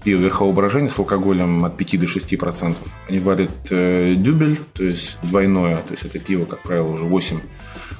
пиво 0.04 0.20
верхового 0.20 0.54
брожения 0.54 0.88
с 0.88 0.98
алкоголем 0.98 1.64
от 1.64 1.76
5 1.76 2.00
до 2.00 2.06
6 2.06 2.38
процентов. 2.38 2.94
Они 3.08 3.18
варят 3.18 3.50
э, 3.70 4.14
дюбель, 4.16 4.60
то 4.74 4.84
есть 4.84 5.18
двойное, 5.22 5.78
то 5.78 5.92
есть 5.92 6.04
это 6.04 6.18
пиво, 6.18 6.44
как 6.44 6.60
правило, 6.60 6.88
уже 6.88 7.04
8 7.04 7.40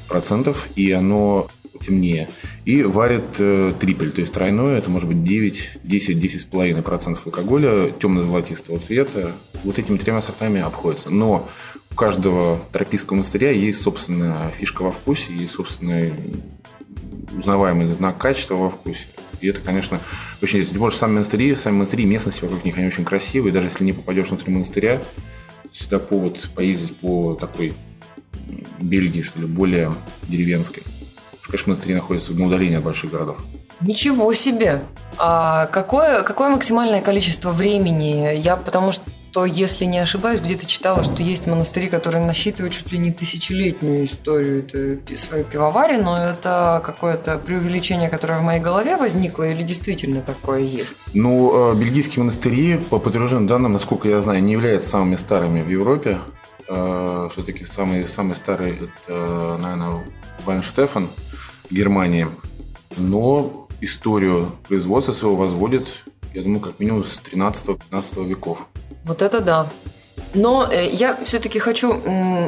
процентов, 0.08 0.68
и 0.76 0.92
оно 0.92 1.48
темнее. 1.84 2.28
И 2.64 2.82
варят 2.82 3.36
э, 3.38 3.72
трипель, 3.78 4.12
то 4.12 4.20
есть 4.20 4.32
тройное, 4.32 4.78
это 4.78 4.90
может 4.90 5.08
быть 5.08 5.24
9, 5.24 5.78
10, 5.82 6.16
10,5 6.16 6.82
процентов 6.82 7.26
алкоголя 7.26 7.90
темно-золотистого 7.90 8.78
цвета. 8.78 9.32
Вот 9.64 9.78
этими 9.78 9.96
тремя 9.96 10.22
сортами 10.22 10.60
обходится. 10.60 11.10
Но 11.10 11.48
у 11.90 11.94
каждого 11.94 12.60
тропического 12.72 13.16
монастыря 13.16 13.50
есть 13.50 13.80
собственная 13.80 14.50
фишка 14.50 14.82
во 14.82 14.92
вкусе, 14.92 15.32
есть 15.32 15.54
собственный 15.54 16.14
узнаваемый 17.36 17.90
знак 17.92 18.18
качества 18.18 18.54
во 18.54 18.70
вкусе. 18.70 19.06
И 19.40 19.48
это, 19.48 19.60
конечно, 19.60 20.00
очень 20.42 20.58
интересно. 20.58 20.74
Тем 20.74 20.80
более, 20.80 20.98
сами 20.98 21.12
монастыри, 21.12 21.56
сами 21.56 21.74
монастыри, 21.74 22.04
местность 22.04 22.42
вокруг 22.42 22.64
них, 22.64 22.76
они 22.76 22.86
очень 22.86 23.04
красивые. 23.04 23.52
Даже 23.52 23.66
если 23.66 23.84
не 23.84 23.92
попадешь 23.92 24.28
внутрь 24.28 24.50
монастыря, 24.50 25.00
всегда 25.70 25.98
повод 25.98 26.48
поездить 26.54 26.96
по 26.96 27.34
такой 27.34 27.74
Бельгии, 28.80 29.22
что 29.22 29.40
ли, 29.40 29.46
более 29.46 29.92
деревенской. 30.28 30.82
Конечно, 31.46 31.70
монастыри 31.70 31.94
находятся 31.94 32.32
на 32.32 32.46
удалении 32.46 32.76
от 32.76 32.84
больших 32.84 33.10
городов. 33.10 33.44
Ничего 33.80 34.32
себе! 34.32 34.82
А 35.18 35.66
какое, 35.66 36.22
какое 36.22 36.48
максимальное 36.48 37.00
количество 37.00 37.50
времени? 37.50 38.36
Я 38.36 38.56
потому 38.56 38.92
что 38.92 39.10
то, 39.34 39.44
если 39.44 39.84
не 39.86 39.98
ошибаюсь, 39.98 40.38
где-то 40.38 40.64
читала, 40.64 41.02
что 41.02 41.20
есть 41.20 41.48
монастыри, 41.48 41.88
которые 41.88 42.24
насчитывают 42.24 42.72
чуть 42.72 42.92
ли 42.92 42.98
не 42.98 43.10
тысячелетнюю 43.10 44.04
историю 44.04 44.60
это, 44.64 45.16
своей 45.16 45.42
пивовари, 45.42 45.96
но 45.96 46.16
это 46.16 46.80
какое-то 46.86 47.38
преувеличение, 47.38 48.08
которое 48.08 48.38
в 48.38 48.44
моей 48.44 48.60
голове 48.60 48.96
возникло, 48.96 49.42
или 49.42 49.64
действительно 49.64 50.20
такое 50.20 50.60
есть? 50.60 50.94
Ну, 51.14 51.72
э, 51.72 51.74
бельгийские 51.74 52.22
монастыри, 52.22 52.76
по 52.76 53.00
подтвержденным 53.00 53.48
данным, 53.48 53.72
насколько 53.72 54.08
я 54.08 54.22
знаю, 54.22 54.40
не 54.40 54.52
являются 54.52 54.90
самыми 54.90 55.16
старыми 55.16 55.62
в 55.62 55.68
Европе. 55.68 56.20
Э, 56.68 57.28
Все-таки 57.32 57.64
самый, 57.64 58.06
самый 58.06 58.36
старый 58.36 58.78
это, 58.84 59.58
наверное, 59.60 60.04
Вайнштефан 60.44 61.08
в 61.68 61.74
Германии. 61.74 62.28
Но 62.96 63.66
историю 63.80 64.52
производства 64.68 65.12
своего 65.12 65.34
возводит, 65.34 66.04
я 66.34 66.42
думаю, 66.42 66.60
как 66.60 66.78
минимум 66.78 67.02
с 67.02 67.20
13-15 67.20 68.28
веков. 68.28 68.68
Вот 69.04 69.22
это 69.22 69.40
да. 69.40 69.68
Но 70.34 70.68
э, 70.70 70.88
я 70.90 71.16
все-таки 71.24 71.58
хочу, 71.58 72.00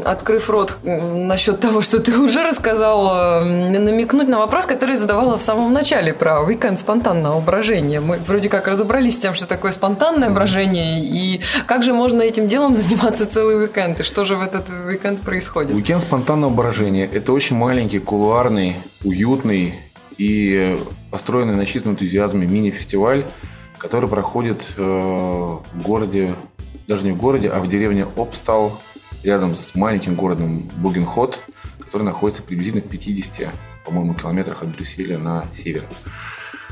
открыв 0.04 0.50
рот 0.50 0.78
насчет 0.82 1.60
того, 1.60 1.82
что 1.82 2.00
ты 2.00 2.18
уже 2.18 2.42
рассказала, 2.42 3.44
намекнуть 3.44 4.28
на 4.28 4.38
вопрос, 4.38 4.66
который 4.66 4.96
задавала 4.96 5.38
в 5.38 5.42
самом 5.42 5.72
начале 5.72 6.12
про 6.12 6.40
уикенд 6.42 6.78
спонтанного 6.78 7.40
брожения. 7.40 8.00
Мы 8.00 8.18
вроде 8.18 8.48
как 8.48 8.66
разобрались 8.66 9.16
с 9.16 9.18
тем, 9.20 9.34
что 9.34 9.46
такое 9.46 9.72
спонтанное 9.72 10.30
брожение, 10.30 11.00
и 11.00 11.40
как 11.66 11.84
же 11.84 11.92
можно 11.92 12.22
этим 12.22 12.48
делом 12.48 12.75
заниматься 12.76 13.26
целый 13.26 13.62
уикенд, 13.62 14.00
и 14.00 14.02
что 14.02 14.25
же 14.25 14.36
в 14.36 14.42
этот 14.42 14.68
уикенд 14.68 15.20
происходит. 15.20 15.75
Уикенд 15.75 16.02
спонтанного 16.02 16.50
брожения– 16.50 17.08
это 17.12 17.32
очень 17.32 17.56
маленький, 17.56 18.00
кулуарный, 18.00 18.76
уютный 19.04 19.75
и 20.18 20.80
построенный 21.10 21.54
на 21.54 21.66
чистом 21.66 21.92
энтузиазме 21.92 22.46
мини-фестиваль, 22.46 23.25
который 23.86 24.08
проходит 24.08 24.74
э, 24.76 24.82
в 24.82 25.82
городе, 25.82 26.34
даже 26.88 27.04
не 27.04 27.12
в 27.12 27.16
городе, 27.16 27.48
а 27.48 27.60
в 27.60 27.68
деревне 27.68 28.04
Обстал, 28.16 28.80
рядом 29.22 29.54
с 29.54 29.76
маленьким 29.76 30.16
городом 30.16 30.68
Бугенхот, 30.78 31.38
который 31.78 32.02
находится 32.02 32.42
приблизительно 32.42 32.82
в 32.82 32.88
50, 32.88 33.48
по-моему, 33.84 34.14
километрах 34.14 34.62
от 34.62 34.74
Брюсселя 34.74 35.18
на 35.18 35.46
север. 35.54 35.84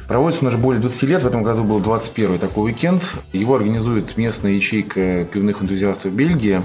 Проводится 0.09 0.45
он 0.45 0.49
уже 0.49 0.59
более 0.59 0.81
20 0.81 1.03
лет. 1.05 1.23
В 1.23 1.27
этом 1.29 1.45
году 1.45 1.63
был 1.63 1.79
21 1.79 2.41
такой 2.41 2.73
уикенд. 2.73 3.09
Его 3.33 3.55
организует 3.55 4.17
местная 4.17 4.51
ячейка 4.51 5.25
пивных 5.25 5.63
энтузиастов 5.63 6.13
Бельгии. 6.13 6.63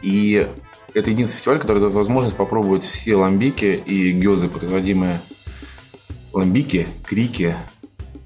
И 0.00 0.48
это 0.94 1.10
единственный 1.10 1.36
фестиваль, 1.36 1.58
который 1.58 1.80
дает 1.80 1.92
возможность 1.92 2.36
попробовать 2.36 2.84
все 2.84 3.16
ламбики 3.16 3.82
и 3.84 4.12
гёзы, 4.12 4.48
производимые 4.48 5.20
ламбики, 6.32 6.86
крики, 7.06 7.54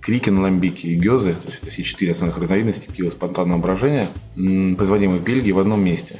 Крикен, 0.05 0.39
ламбики 0.39 0.87
и 0.87 0.97
гёзы, 0.97 1.33
то 1.33 1.47
есть 1.47 1.61
это 1.63 1.71
все 1.71 1.83
четыре 1.83 2.13
основных 2.13 2.37
разновидности 2.37 2.91
пива 2.95 3.09
спонтанного 3.09 3.59
брожения, 3.59 4.09
производимые 4.35 5.19
в 5.19 5.25
Бельгии 5.25 5.51
в 5.51 5.59
одном 5.59 5.83
месте. 5.83 6.19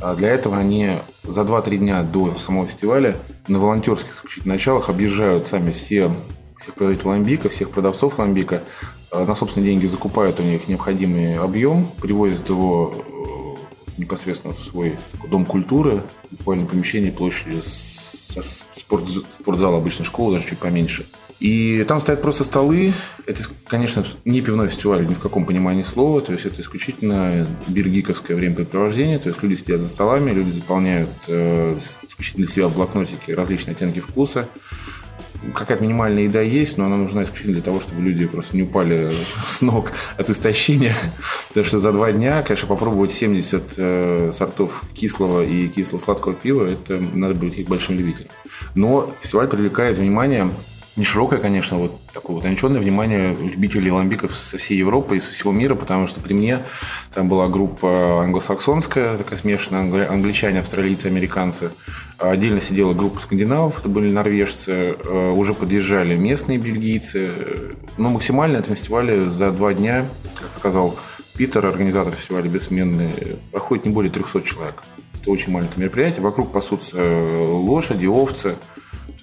А 0.00 0.14
для 0.14 0.28
этого 0.28 0.56
они 0.56 0.92
за 1.24 1.40
2-3 1.40 1.78
дня 1.78 2.02
до 2.04 2.36
самого 2.36 2.68
фестиваля 2.68 3.16
на 3.48 3.58
волонтерских 3.58 4.14
исключительно 4.14 4.54
началах 4.54 4.88
объезжают 4.88 5.48
сами 5.48 5.72
все 5.72 6.12
всех 6.58 6.74
производителей 6.74 7.10
ламбика, 7.10 7.48
всех 7.48 7.70
продавцов 7.70 8.20
ламбика, 8.20 8.62
э, 9.10 9.24
на 9.24 9.34
собственные 9.34 9.72
деньги 9.72 9.86
закупают 9.86 10.38
у 10.38 10.44
них 10.44 10.68
необходимый 10.68 11.36
объем, 11.36 11.90
привозят 12.00 12.48
его 12.48 12.94
э, 12.94 14.00
непосредственно 14.00 14.54
в 14.54 14.60
свой 14.60 14.96
дом 15.28 15.44
культуры, 15.44 16.04
буквально 16.30 16.66
помещение 16.66 17.10
площадью 17.10 17.62
спорт, 18.84 19.08
спортзал 19.08 19.74
обычной 19.74 20.04
школы, 20.04 20.34
даже 20.34 20.48
чуть 20.48 20.58
поменьше. 20.58 21.06
И 21.40 21.84
там 21.88 22.00
стоят 22.00 22.22
просто 22.22 22.44
столы. 22.44 22.92
Это, 23.26 23.42
конечно, 23.66 24.04
не 24.24 24.40
пивной 24.40 24.68
фестиваль 24.68 25.06
ни 25.06 25.14
в 25.14 25.18
каком 25.18 25.46
понимании 25.46 25.82
слова. 25.82 26.20
То 26.20 26.32
есть 26.32 26.44
это 26.44 26.60
исключительно 26.60 27.46
биргиковское 27.66 28.36
времяпрепровождение. 28.36 29.18
То 29.18 29.30
есть 29.30 29.42
люди 29.42 29.54
сидят 29.54 29.80
за 29.80 29.88
столами, 29.88 30.30
люди 30.30 30.50
заполняют 30.50 31.10
э, 31.28 31.76
исключительно 31.78 32.46
для 32.46 32.54
себя 32.54 32.68
в 32.68 32.74
блокнотике 32.74 33.34
различные 33.34 33.72
оттенки 33.72 34.00
вкуса 34.00 34.48
какая-то 35.54 35.82
минимальная 35.82 36.24
еда 36.24 36.40
есть, 36.40 36.78
но 36.78 36.86
она 36.86 36.96
нужна 36.96 37.24
исключительно 37.24 37.54
для 37.54 37.62
того, 37.62 37.80
чтобы 37.80 38.02
люди 38.02 38.26
просто 38.26 38.56
не 38.56 38.62
упали 38.62 39.10
с 39.46 39.60
ног 39.62 39.92
от 40.16 40.30
истощения. 40.30 40.94
Потому 41.48 41.66
что 41.66 41.80
за 41.80 41.92
два 41.92 42.12
дня, 42.12 42.42
конечно, 42.42 42.68
попробовать 42.68 43.12
70 43.12 43.74
э, 43.76 44.30
сортов 44.32 44.82
кислого 44.94 45.44
и 45.44 45.68
кисло-сладкого 45.68 46.34
пива, 46.34 46.66
это 46.66 47.02
надо 47.12 47.34
быть 47.34 47.58
их 47.58 47.68
большим 47.68 47.98
любителем. 47.98 48.30
Но 48.74 49.12
фестиваль 49.20 49.48
привлекает 49.48 49.98
внимание 49.98 50.48
не 50.96 51.04
широкое, 51.04 51.40
конечно, 51.40 51.78
вот 51.78 51.98
такое 52.12 52.36
вот 52.36 52.44
отвлеченное 52.44 52.80
внимание 52.80 53.34
любителей 53.34 53.90
ламбиков 53.90 54.34
со 54.34 54.58
всей 54.58 54.78
Европы 54.78 55.16
и 55.16 55.20
со 55.20 55.32
всего 55.32 55.50
мира, 55.50 55.74
потому 55.74 56.06
что 56.06 56.20
при 56.20 56.34
мне 56.34 56.60
там 57.12 57.28
была 57.28 57.48
группа 57.48 58.22
англосаксонская, 58.22 59.16
такая 59.16 59.36
смешанная, 59.36 60.08
англичане, 60.08 60.60
австралийцы, 60.60 61.06
американцы. 61.06 61.72
Отдельно 62.18 62.60
сидела 62.60 62.94
группа 62.94 63.20
скандинавов, 63.20 63.80
это 63.80 63.88
были 63.88 64.12
норвежцы, 64.12 64.96
э, 64.96 65.30
уже 65.32 65.52
подъезжали 65.52 66.16
местные 66.16 66.58
бельгийцы. 66.58 67.28
Но 67.98 68.10
максимально 68.10 68.58
на 68.58 68.62
фестивале 68.62 69.28
за 69.28 69.50
два 69.50 69.74
дня, 69.74 70.06
как 70.36 70.50
сказал 70.56 70.96
Питер, 71.36 71.66
организатор 71.66 72.14
фестиваля 72.14 72.48
«Бессменный», 72.48 73.38
проходит 73.50 73.86
не 73.86 73.90
более 73.90 74.12
300 74.12 74.42
человек. 74.42 74.84
Это 75.20 75.32
очень 75.32 75.52
маленькое 75.52 75.80
мероприятие. 75.80 76.22
Вокруг 76.22 76.52
пасутся 76.52 76.96
лошади, 76.96 78.06
овцы– 78.06 78.54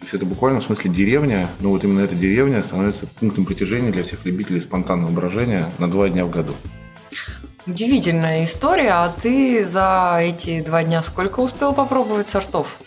есть 0.01 0.13
это 0.13 0.25
буквально 0.25 0.60
в 0.60 0.63
смысле 0.63 0.91
деревня, 0.91 1.50
но 1.60 1.70
вот 1.70 1.84
именно 1.84 2.01
эта 2.01 2.15
деревня 2.15 2.63
становится 2.63 3.08
пунктом 3.08 3.46
притяжения 3.46 3.91
для 3.91 4.03
всех 4.03 4.25
любителей 4.25 4.60
спонтанного 4.60 5.12
брожения 5.12 5.72
на 5.77 5.89
два 5.89 6.10
дня 6.10 6.25
в 6.25 6.31
году. 6.31 6.53
Удивительная 7.67 8.43
история. 8.43 8.91
А 8.91 9.10
ты 9.10 9.63
за 9.63 10.17
эти 10.20 10.62
два 10.62 10.84
дня 10.84 11.01
сколько 11.01 11.41
успел 11.41 11.74
попробовать 11.74 12.27
сортов? 12.27 12.79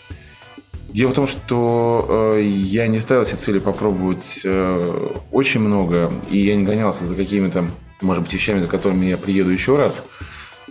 Дело 0.89 1.11
в 1.11 1.13
том, 1.13 1.27
что 1.27 2.33
э, 2.35 2.41
я 2.43 2.87
не 2.87 2.99
ставил 2.99 3.25
себе 3.25 3.37
цели 3.37 3.59
попробовать 3.59 4.41
э, 4.45 5.09
очень 5.31 5.59
много, 5.59 6.11
и 6.29 6.37
я 6.37 6.55
не 6.55 6.63
гонялся 6.63 7.05
за 7.05 7.15
какими-то, 7.15 7.65
может 8.01 8.23
быть, 8.23 8.33
вещами, 8.33 8.61
за 8.61 8.67
которыми 8.67 9.05
я 9.05 9.17
приеду 9.17 9.49
еще 9.49 9.75
раз, 9.75 10.05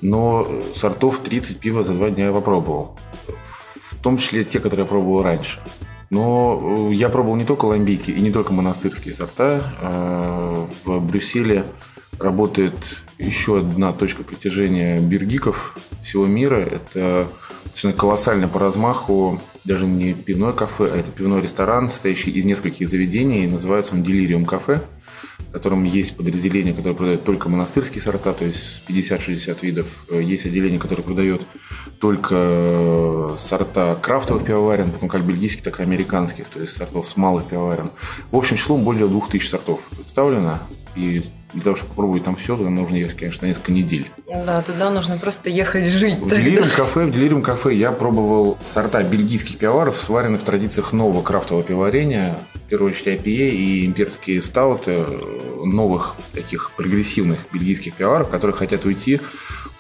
но 0.01 0.47
сортов 0.75 1.19
30 1.19 1.59
пива 1.59 1.85
за 1.85 1.93
два 1.93 2.11
дня 2.11 2.27
я 2.27 2.33
попробовал. 2.33 2.99
В 3.91 4.03
том 4.03 4.17
числе 4.17 4.45
те, 4.45 4.61
которые 4.61 4.85
я 4.85 4.89
пробовал 4.89 5.23
раньше. 5.23 5.61
Но 6.15 6.89
э, 6.91 6.95
я 6.95 7.09
пробовал 7.09 7.35
не 7.35 7.45
только 7.45 7.65
ламбики 7.65 8.13
и 8.13 8.21
не 8.21 8.31
только 8.31 8.53
монастырские 8.53 9.15
сорта. 9.15 9.63
А, 9.83 10.67
в 10.85 11.01
Брюсселе 11.01 11.65
работает 12.21 12.75
еще 13.19 13.59
одна 13.59 13.93
точка 13.93 14.23
притяжения 14.23 15.01
биргиков 15.01 15.77
всего 16.05 16.25
мира. 16.25 16.57
Это 16.57 17.27
совершенно 17.65 17.95
колоссально 17.95 18.47
по 18.47 18.61
размаху, 18.61 19.41
даже 19.65 19.87
не 19.87 20.15
пивное 20.15 20.53
кафе, 20.53 20.89
а 20.93 20.97
это 20.97 21.11
пивной 21.11 21.43
ресторан, 21.43 21.89
состоящий 21.89 22.31
из 22.31 22.45
нескольких 22.45 22.89
заведений. 22.89 23.49
Называется 23.49 23.95
он 23.95 24.05
Делириум 24.05 24.47
кафе 24.47 24.83
котором 25.55 25.85
есть 25.85 26.17
подразделение, 26.17 26.75
которое 26.75 26.97
продает 26.97 27.25
только 27.25 27.49
монастырские 27.49 28.03
сорта, 28.03 28.33
то 28.33 28.45
есть 28.45 28.83
50-60 28.89 29.59
видов. 29.63 30.07
Есть 30.11 30.47
отделение, 30.47 30.81
которое 30.81 31.03
продает 31.03 31.47
только 32.01 32.35
э, 32.35 33.37
сорта 33.39 33.95
крафтовых 33.95 34.45
пивоварен, 34.45 34.91
потом 34.91 35.09
как 35.09 35.23
бельгийских, 35.23 35.63
так 35.63 35.79
и 35.79 35.85
американских, 35.85 36.49
то 36.49 36.61
есть 36.61 36.77
сортов 36.77 37.09
с 37.09 37.17
малых 37.17 37.47
пивоварен. 37.47 37.93
В 38.33 38.37
общем, 38.37 38.57
числом 38.57 38.83
более 38.83 39.07
2000 39.07 39.49
сортов 39.49 39.81
представлено. 39.91 40.59
И 40.97 41.25
для 41.53 41.63
того, 41.63 41.77
чтобы 41.77 41.91
попробовать 41.91 42.25
там 42.25 42.37
все, 42.37 42.57
туда 42.57 42.71
нужно 42.71 42.97
ехать, 42.97 43.17
конечно, 43.17 43.47
несколько 43.47 43.73
недель. 43.73 44.07
Да, 44.29 44.63
туда 44.63 44.91
нужно 44.91 45.17
просто 45.19 45.51
ехать 45.51 45.87
жить. 45.87 46.17
В 46.17 46.29
Делириум 46.29 46.69
кафе, 46.69 47.07
в 47.07 47.13
Делириум 47.13 47.43
кафе 47.43 47.75
я 47.75 47.93
пробовал 47.93 48.59
сорта 48.63 49.03
бельгийских 49.03 49.59
пивоваров, 49.59 50.01
сваренных 50.01 50.41
в 50.41 50.45
традициях 50.45 50.93
нового 50.93 51.23
крафтового 51.23 51.63
пивоварения. 51.63 52.39
В 52.55 52.69
первую 52.69 52.91
очередь 52.91 53.21
IPA 53.21 53.51
и 53.51 53.87
имперские 53.87 54.41
стауты 54.41 54.99
новых 55.65 56.17
таких 56.33 56.73
прогрессивных 56.77 57.39
бельгийских 57.53 57.95
пивоваров, 57.95 58.31
которые 58.31 58.57
хотят 58.57 58.85
уйти 58.85 59.21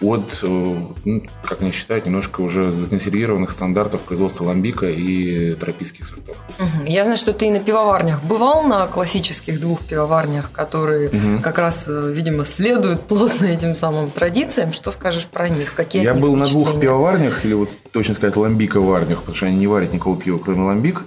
от, 0.07 0.41
э, 0.43 0.47
ну, 0.47 1.23
как 1.45 1.63
они 1.63 1.71
считают, 1.71 2.07
немножко 2.07 2.41
уже 2.41 2.71
законсервированных 2.71 3.51
стандартов 3.51 4.03
производства 4.03 4.45
ламбика 4.45 4.87
и 4.87 5.55
тропических 5.55 6.07
сортов. 6.07 6.37
Угу. 6.59 6.87
Я 6.87 7.05
знаю, 7.05 7.17
что 7.17 7.33
ты 7.33 7.47
и 7.47 7.51
на 7.51 7.61
пивоварнях 7.61 8.23
бывал 8.23 8.63
на 8.65 8.87
классических 8.87 9.61
двух 9.61 9.81
пивоварнях, 9.83 10.51
которые 10.53 11.09
угу. 11.09 11.43
как 11.43 11.59
раз, 11.59 11.87
э, 11.89 12.13
видимо, 12.13 12.45
следуют 12.45 13.03
плотно 13.03 13.47
этим 13.47 13.77
самым 13.77 14.11
традициям. 14.11 14.73
Что 14.73 14.91
скажешь 14.91 15.27
про 15.27 15.49
них? 15.49 15.75
Какие 15.75 16.03
Я 16.03 16.15
был 16.15 16.37
на 16.37 16.47
двух 16.47 16.81
пивоварнях, 16.81 17.45
или 17.45 17.55
вот 17.55 17.71
точно 17.93 18.15
сказать 18.15 18.37
ламбиковарнях, 18.37 19.21
потому 19.21 19.37
что 19.37 19.47
они 19.47 19.57
не 19.57 19.67
варят 19.67 19.93
никакого 19.93 20.21
пива, 20.21 20.39
кроме 20.39 20.63
ламбик. 20.63 21.03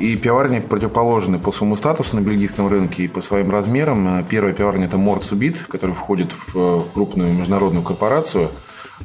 И 0.00 0.16
пивоварни 0.16 0.60
противоположны 0.60 1.38
по 1.38 1.52
своему 1.52 1.76
статусу 1.76 2.16
на 2.16 2.20
бельгийском 2.20 2.68
рынке 2.68 3.02
и 3.02 3.08
по 3.08 3.20
своим 3.20 3.50
размерам. 3.50 4.24
Первая 4.24 4.54
пивоварня– 4.54 4.86
это 4.86 4.96
Морцубит, 4.96 5.58
который 5.68 5.94
входит 5.94 6.32
в 6.32 6.56
э, 6.56 6.80
крупную 6.94 7.34
международную 7.34 7.84
корпорацию. 7.84 8.48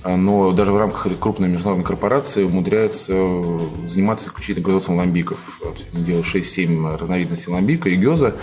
Но 0.03 0.51
даже 0.51 0.71
в 0.71 0.77
рамках 0.77 1.07
этой 1.07 1.17
крупной 1.17 1.49
международной 1.49 1.85
корпорации 1.85 2.43
умудряется 2.43 3.11
э, 3.13 3.59
заниматься 3.87 4.29
исключительно 4.29 4.63
производством 4.63 4.97
ламбиков. 4.97 5.59
Они 5.93 6.03
делают 6.03 6.25
6-7 6.25 6.97
разновидностей 6.97 7.51
ламбика 7.51 7.89
и 7.89 7.97
гёза, 7.97 8.35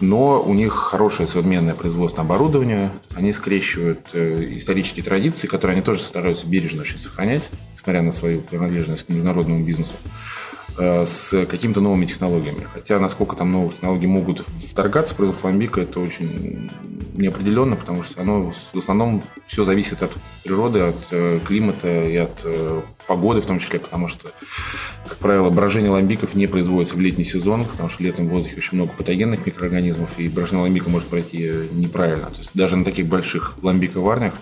но 0.00 0.42
у 0.42 0.52
них 0.52 0.72
хорошее 0.72 1.28
современное 1.28 1.74
производственное 1.74 2.26
оборудование. 2.26 2.90
Они 3.14 3.32
скрещивают 3.32 4.10
э, 4.14 4.54
исторические 4.56 5.04
традиции, 5.04 5.46
которые 5.46 5.74
они 5.76 5.82
тоже 5.82 6.00
стараются 6.00 6.46
бережно 6.46 6.82
очень 6.82 6.98
сохранять, 6.98 7.48
несмотря 7.72 8.02
на 8.02 8.12
свою 8.12 8.40
принадлежность 8.40 9.06
к 9.06 9.08
международному 9.08 9.64
бизнесу. 9.64 9.94
Э, 10.80 11.04
с 11.04 11.44
какими-то 11.44 11.82
новыми 11.82 12.06
технологиями. 12.06 12.66
Хотя 12.72 12.98
насколько 12.98 13.36
там 13.36 13.52
новые 13.52 13.72
технологии 13.72 14.06
могут 14.06 14.40
вторгаться 14.40 15.12
в 15.12 15.18
производство 15.18 15.48
ламбика, 15.48 15.82
это 15.82 16.00
очень 16.00 16.70
неопределенно, 17.20 17.76
потому 17.76 18.02
что 18.02 18.22
оно 18.22 18.50
в 18.50 18.78
основном 18.78 19.22
все 19.46 19.64
зависит 19.64 20.02
от 20.02 20.12
природы, 20.42 20.80
от 20.80 21.08
э, 21.10 21.40
климата 21.46 22.06
и 22.06 22.16
от 22.16 22.42
э, 22.44 22.80
погоды 23.06 23.42
в 23.42 23.46
том 23.46 23.58
числе, 23.58 23.78
потому 23.78 24.08
что, 24.08 24.28
как 25.06 25.18
правило, 25.18 25.50
брожение 25.50 25.90
ламбиков 25.90 26.34
не 26.34 26.46
производится 26.46 26.94
в 26.94 27.00
летний 27.00 27.24
сезон, 27.24 27.66
потому 27.66 27.88
что 27.88 28.02
летом 28.02 28.28
в 28.28 28.30
воздухе 28.30 28.56
очень 28.56 28.76
много 28.78 28.92
патогенных 28.92 29.44
микроорганизмов, 29.44 30.18
и 30.18 30.28
брожение 30.28 30.62
ламбика 30.62 30.88
может 30.88 31.08
пройти 31.08 31.68
неправильно. 31.72 32.30
То 32.30 32.38
есть 32.38 32.50
даже 32.54 32.76
на 32.76 32.84
таких 32.84 33.06
больших 33.06 33.54
ламбиковарнях 33.62 34.34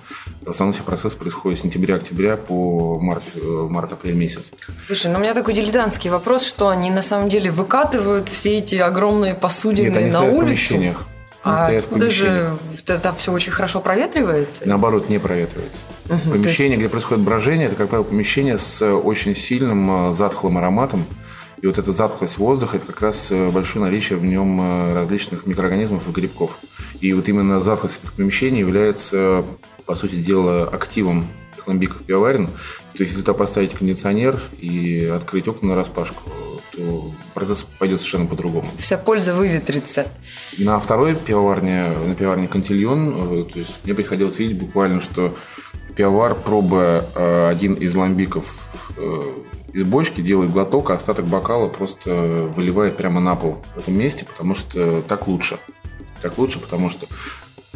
в 0.42 0.50
основном 0.50 0.72
все 0.72 0.82
процесс 0.82 1.14
происходит 1.14 1.58
с 1.58 1.62
сентября-октября 1.62 2.36
по 2.36 3.00
март-апрель 3.00 4.14
месяц. 4.14 4.52
Слушай, 4.86 5.10
ну 5.10 5.18
у 5.18 5.22
меня 5.22 5.34
такой 5.34 5.54
дилетантский 5.54 6.10
вопрос, 6.10 6.27
что 6.36 6.68
они 6.68 6.90
на 6.90 7.00
самом 7.00 7.30
деле 7.30 7.50
выкатывают 7.50 8.28
все 8.28 8.58
эти 8.58 8.76
огромные 8.76 9.34
посудины 9.34 9.86
Нет, 9.86 9.96
они 9.96 10.10
на 10.10 10.22
улицу? 10.22 10.36
в 10.36 10.40
помещениях. 10.40 11.06
А 11.42 11.58
стоят 11.58 11.84
откуда 11.84 12.10
же 12.10 12.56
это 12.86 13.12
все 13.12 13.32
очень 13.32 13.52
хорошо 13.52 13.80
проветривается? 13.80 14.68
Наоборот, 14.68 15.08
не 15.08 15.18
проветривается. 15.18 15.80
Угу, 16.08 16.32
помещение, 16.32 16.72
есть... 16.72 16.80
где 16.80 16.88
происходит 16.88 17.24
брожение, 17.24 17.68
это, 17.68 17.76
как 17.76 17.88
правило, 17.88 18.04
помещение 18.04 18.58
с 18.58 18.84
очень 18.84 19.34
сильным 19.34 20.08
э, 20.08 20.12
затхлым 20.12 20.58
ароматом. 20.58 21.06
И 21.60 21.66
вот 21.66 21.78
эта 21.78 21.92
затхлость 21.92 22.38
воздуха– 22.38 22.76
это 22.78 22.86
как 22.86 23.00
раз 23.00 23.28
э, 23.30 23.50
большое 23.50 23.84
наличие 23.84 24.18
в 24.18 24.24
нем 24.24 24.60
э, 24.60 24.94
различных 24.94 25.46
микроорганизмов 25.46 26.08
и 26.08 26.12
грибков. 26.12 26.58
И 27.00 27.12
вот 27.12 27.28
именно 27.28 27.60
затхлость 27.60 28.00
этих 28.00 28.12
помещений 28.12 28.60
является, 28.60 29.44
по 29.86 29.94
сути 29.94 30.16
дела, 30.16 30.68
активом 30.68 31.28
ламбиков 31.68 32.02
пивоварен. 32.02 32.46
То 32.46 33.04
есть, 33.04 33.12
если 33.12 33.20
туда 33.20 33.34
поставить 33.34 33.72
кондиционер 33.72 34.40
и 34.58 35.04
открыть 35.04 35.46
окна 35.46 35.68
на 35.68 35.74
распашку, 35.76 36.30
то 36.72 37.12
процесс 37.34 37.66
пойдет 37.78 38.00
совершенно 38.00 38.26
по-другому. 38.26 38.70
Вся 38.78 38.96
польза 38.96 39.34
выветрится. 39.34 40.06
На 40.56 40.78
второй 40.80 41.14
пивоварне, 41.14 41.90
на 42.06 42.14
пивоварне 42.14 42.48
Кантильон, 42.48 43.42
э, 43.42 43.52
то 43.52 43.58
есть 43.58 43.78
мне 43.84 43.94
приходилось 43.94 44.38
видеть 44.38 44.58
буквально, 44.58 45.00
что 45.00 45.36
пивовар, 45.96 46.34
пробуя 46.34 47.04
э, 47.14 47.48
один 47.48 47.74
из 47.74 47.94
ламбиков 47.94 48.68
э, 48.96 49.22
из 49.72 49.84
бочки, 49.84 50.20
делает 50.20 50.52
глоток, 50.52 50.90
а 50.90 50.94
остаток 50.94 51.26
бокала 51.26 51.68
просто 51.68 52.10
выливает 52.54 52.96
прямо 52.96 53.20
на 53.20 53.34
пол 53.34 53.58
в 53.74 53.78
этом 53.78 53.94
месте, 53.94 54.24
потому 54.24 54.54
что 54.54 55.02
так 55.02 55.26
лучше. 55.28 55.58
Так 56.22 56.36
лучше, 56.38 56.58
потому 56.58 56.90
что 56.90 57.06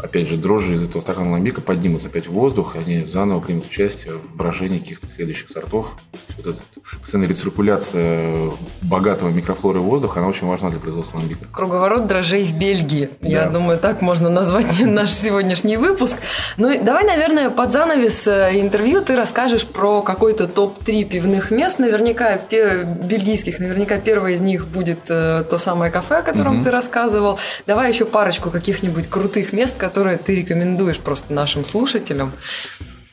опять 0.03 0.29
же, 0.29 0.37
дрожжи 0.37 0.75
из 0.75 0.83
этого 0.83 1.01
стакана 1.01 1.33
ламбика 1.33 1.61
поднимутся 1.61 2.09
опять 2.09 2.27
в 2.27 2.33
воздух, 2.33 2.77
и 2.77 2.79
они 2.79 3.07
заново 3.07 3.41
примут 3.41 3.67
участие 3.67 4.15
в 4.15 4.35
брожении 4.37 4.81
каких-то 4.81 5.07
следующих 5.07 5.51
сортов. 5.51 5.97
Вот 6.37 6.47
эта 6.47 6.59
постоянная 7.01 7.29
рециркуляция 7.29 8.51
богатого 8.83 9.31
микрофлоры 9.31 9.79
воздуха, 9.79 10.21
она 10.21 10.29
очень 10.29 10.47
важна 10.47 10.71
для 10.71 10.81
производства 10.81 11.19
ламбика. 11.19 11.47
Круговорот 11.53 12.07
дрожжей 12.07 12.45
в 12.45 12.59
Бельгии. 12.59 13.11
Да. 13.21 13.29
Я 13.29 13.49
думаю, 13.49 13.79
так 13.79 14.03
можно 14.03 14.29
назвать 14.29 14.81
наш 14.85 15.13
сегодняшний 15.13 15.77
выпуск. 15.77 16.19
Ну, 16.57 16.83
давай, 16.83 17.05
наверное, 17.05 17.51
под 17.51 17.71
занавес 17.71 18.27
э, 18.27 18.61
интервью 18.61 19.03
ты 19.03 19.15
расскажешь 19.15 19.67
про 19.67 20.03
какой-то 20.03 20.49
топ-3 20.49 21.05
пивных 21.05 21.51
мест. 21.51 21.79
Наверняка, 21.79 22.39
бельгийских, 22.39 23.61
наверняка 23.61 23.99
первое 23.99 24.33
из 24.33 24.41
них 24.41 24.67
будет 24.67 25.01
э, 25.09 25.45
то 25.49 25.59
самое 25.59 25.93
кафе, 25.93 26.17
о 26.17 26.23
котором 26.23 26.57
угу. 26.57 26.65
ты 26.65 26.71
рассказывал. 26.71 27.39
Давай 27.67 27.91
еще 27.91 28.05
парочку 28.05 28.51
каких-нибудь 28.51 29.09
крутых 29.09 29.53
мест, 29.53 29.77
которые 29.77 29.92
ты 29.95 30.35
рекомендуешь 30.35 30.99
просто 30.99 31.33
нашим 31.33 31.65
слушателям. 31.65 32.33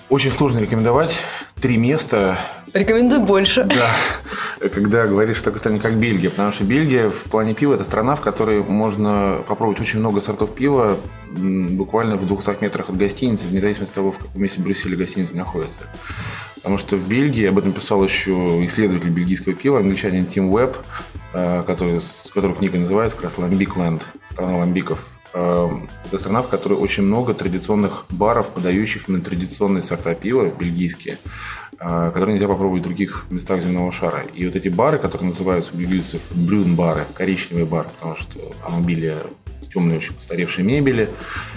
Очень 0.10 0.32
сложно 0.32 0.58
рекомендовать. 0.58 1.22
Три 1.62 1.78
места. 1.78 2.40
Рекомендую 2.74 3.22
больше. 3.22 3.64
Да, 3.66 4.70
когда 4.70 5.06
говоришь 5.06 5.40
такой 5.42 5.60
стране, 5.60 5.80
как 5.80 5.94
Бельгия. 5.98 6.32
Потому 6.32 6.52
что 6.52 6.64
Бельгия 6.64 7.10
в 7.10 7.24
плане 7.30 7.54
пива– 7.54 7.74
это 7.76 7.84
страна, 7.84 8.16
в 8.16 8.22
которой 8.22 8.64
можно 8.64 9.44
попробовать 9.48 9.80
очень 9.80 10.00
много 10.00 10.20
сортов 10.22 10.56
пива 10.56 10.98
буквально 11.28 12.16
в 12.16 12.26
200 12.26 12.64
метрах 12.64 12.90
от 12.90 12.98
гостиницы, 12.98 13.48
вне 13.48 13.60
зависимости 13.60 13.92
от 13.92 13.96
того, 13.96 14.12
в 14.12 14.18
каком 14.18 14.42
месте 14.42 14.62
Брюсселя 14.62 14.98
гостиница 14.98 15.38
находится. 15.38 15.82
Потому 16.56 16.78
что 16.80 16.98
в 16.98 17.08
Бельгии, 17.08 17.46
об 17.46 17.60
этом 17.60 17.72
писал 17.72 18.04
еще 18.04 18.32
исследователь 18.66 19.10
бельгийского 19.10 19.54
пива, 19.54 19.78
англичанин 19.78 20.26
Тим 20.26 20.52
Уэбб, 20.52 20.76
э, 21.34 21.64
который, 21.66 22.02
которого 22.34 22.56
книга 22.56 22.80
называется 22.80 23.16
как 23.16 23.26
раз 23.26 23.38
«Ламбикленд», 23.38 24.08
страна 24.26 24.58
ламбиков. 24.58 25.06
Э, 25.34 25.70
это 26.06 26.18
страна, 26.18 26.42
в 26.42 26.50
которой 26.50 26.74
очень 26.74 27.04
много 27.04 27.34
традиционных 27.34 28.06
баров, 28.10 28.52
подающих 28.52 29.08
именно 29.08 29.24
традиционные 29.24 29.82
сорта 29.82 30.16
пива, 30.16 30.46
бельгийские, 30.46 31.18
э, 31.80 32.12
которые 32.14 32.34
нельзя 32.34 32.48
попробовать 32.48 32.82
в 32.82 32.86
других 32.86 33.26
местах 33.30 33.62
земного 33.62 33.92
шара. 33.92 34.24
И 34.34 34.46
вот 34.46 34.56
эти 34.56 34.70
бары, 34.70 34.98
которые 34.98 35.30
называются 35.30 35.74
у 35.74 35.78
бельгийцев 35.78 36.22
брюн-бары, 36.32 37.06
коричневый 37.14 37.66
бар, 37.66 37.90
потому 37.90 38.16
что 38.16 38.40
обилие 38.66 39.18
темной, 39.72 39.98
очень 39.98 40.16
постаревшей 40.16 40.64
мебели, 40.64 41.10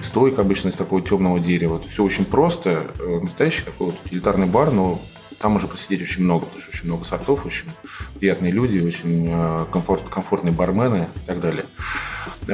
стойка 0.02 0.42
обычно 0.42 0.68
из 0.68 0.74
такого 0.74 1.00
темного 1.00 1.38
дерева. 1.40 1.80
Все 1.88 2.04
очень 2.04 2.24
просто. 2.24 2.86
Э, 2.98 3.20
настоящий 3.22 3.62
такой 3.62 3.86
вот 3.88 3.96
утилитарный 4.04 4.46
бар, 4.46 4.70
но 4.70 5.00
там 5.42 5.56
уже 5.56 5.66
посидеть 5.66 6.00
очень 6.00 6.22
много, 6.22 6.46
потому 6.46 6.62
что 6.62 6.70
очень 6.70 6.86
много 6.86 7.04
сортов, 7.04 7.44
очень 7.44 7.66
приятные 8.18 8.52
люди, 8.52 8.78
очень 8.78 9.28
э, 9.28 9.66
комфорт, 9.72 10.04
комфортные 10.08 10.52
бармены 10.52 11.08
и 11.16 11.26
так 11.26 11.40
далее. 11.40 11.66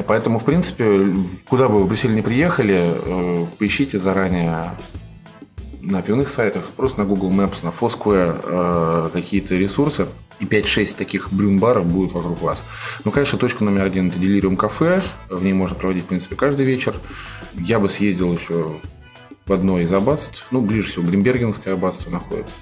Поэтому, 0.07 0.39
в 0.39 0.45
принципе, 0.45 1.05
куда 1.47 1.69
бы 1.69 1.75
вы 1.75 1.83
в 1.83 1.87
Брюссель 1.87 2.15
не 2.15 2.23
приехали, 2.23 2.93
э, 2.95 3.45
поищите 3.59 3.99
заранее 3.99 4.75
на 5.81 6.01
пивных 6.01 6.29
сайтах, 6.29 6.63
просто 6.75 7.01
на 7.01 7.05
Google 7.05 7.31
Maps, 7.31 7.63
на 7.63 7.69
Foursquare 7.69 9.09
какие-то 9.11 9.55
ресурсы, 9.55 10.07
и 10.39 10.45
5-6 10.45 10.97
таких 10.97 11.31
брюн-баров 11.31 11.85
будет 11.85 12.11
вокруг 12.11 12.41
вас. 12.41 12.63
Ну, 13.05 13.11
конечно, 13.11 13.37
точка 13.37 13.63
номер 13.63 13.85
один– 13.85 14.07
это 14.09 14.19
Делириум 14.19 14.57
кафе. 14.57 15.01
В 15.29 15.41
ней 15.41 15.53
можно 15.53 15.75
проводить, 15.77 16.03
в 16.03 16.07
принципе, 16.07 16.35
каждый 16.35 16.65
вечер. 16.65 16.95
Я 17.55 17.79
бы 17.79 17.87
съездил 17.87 18.33
еще 18.33 18.73
в 19.49 19.53
одно 19.53 19.79
из 19.79 19.91
аббатств. 19.91 20.47
Ну, 20.51 20.61
ближе 20.61 20.89
всего 20.89 21.05
Гримбергенское 21.05 21.73
аббатство 21.73 22.11
находится 22.11 22.55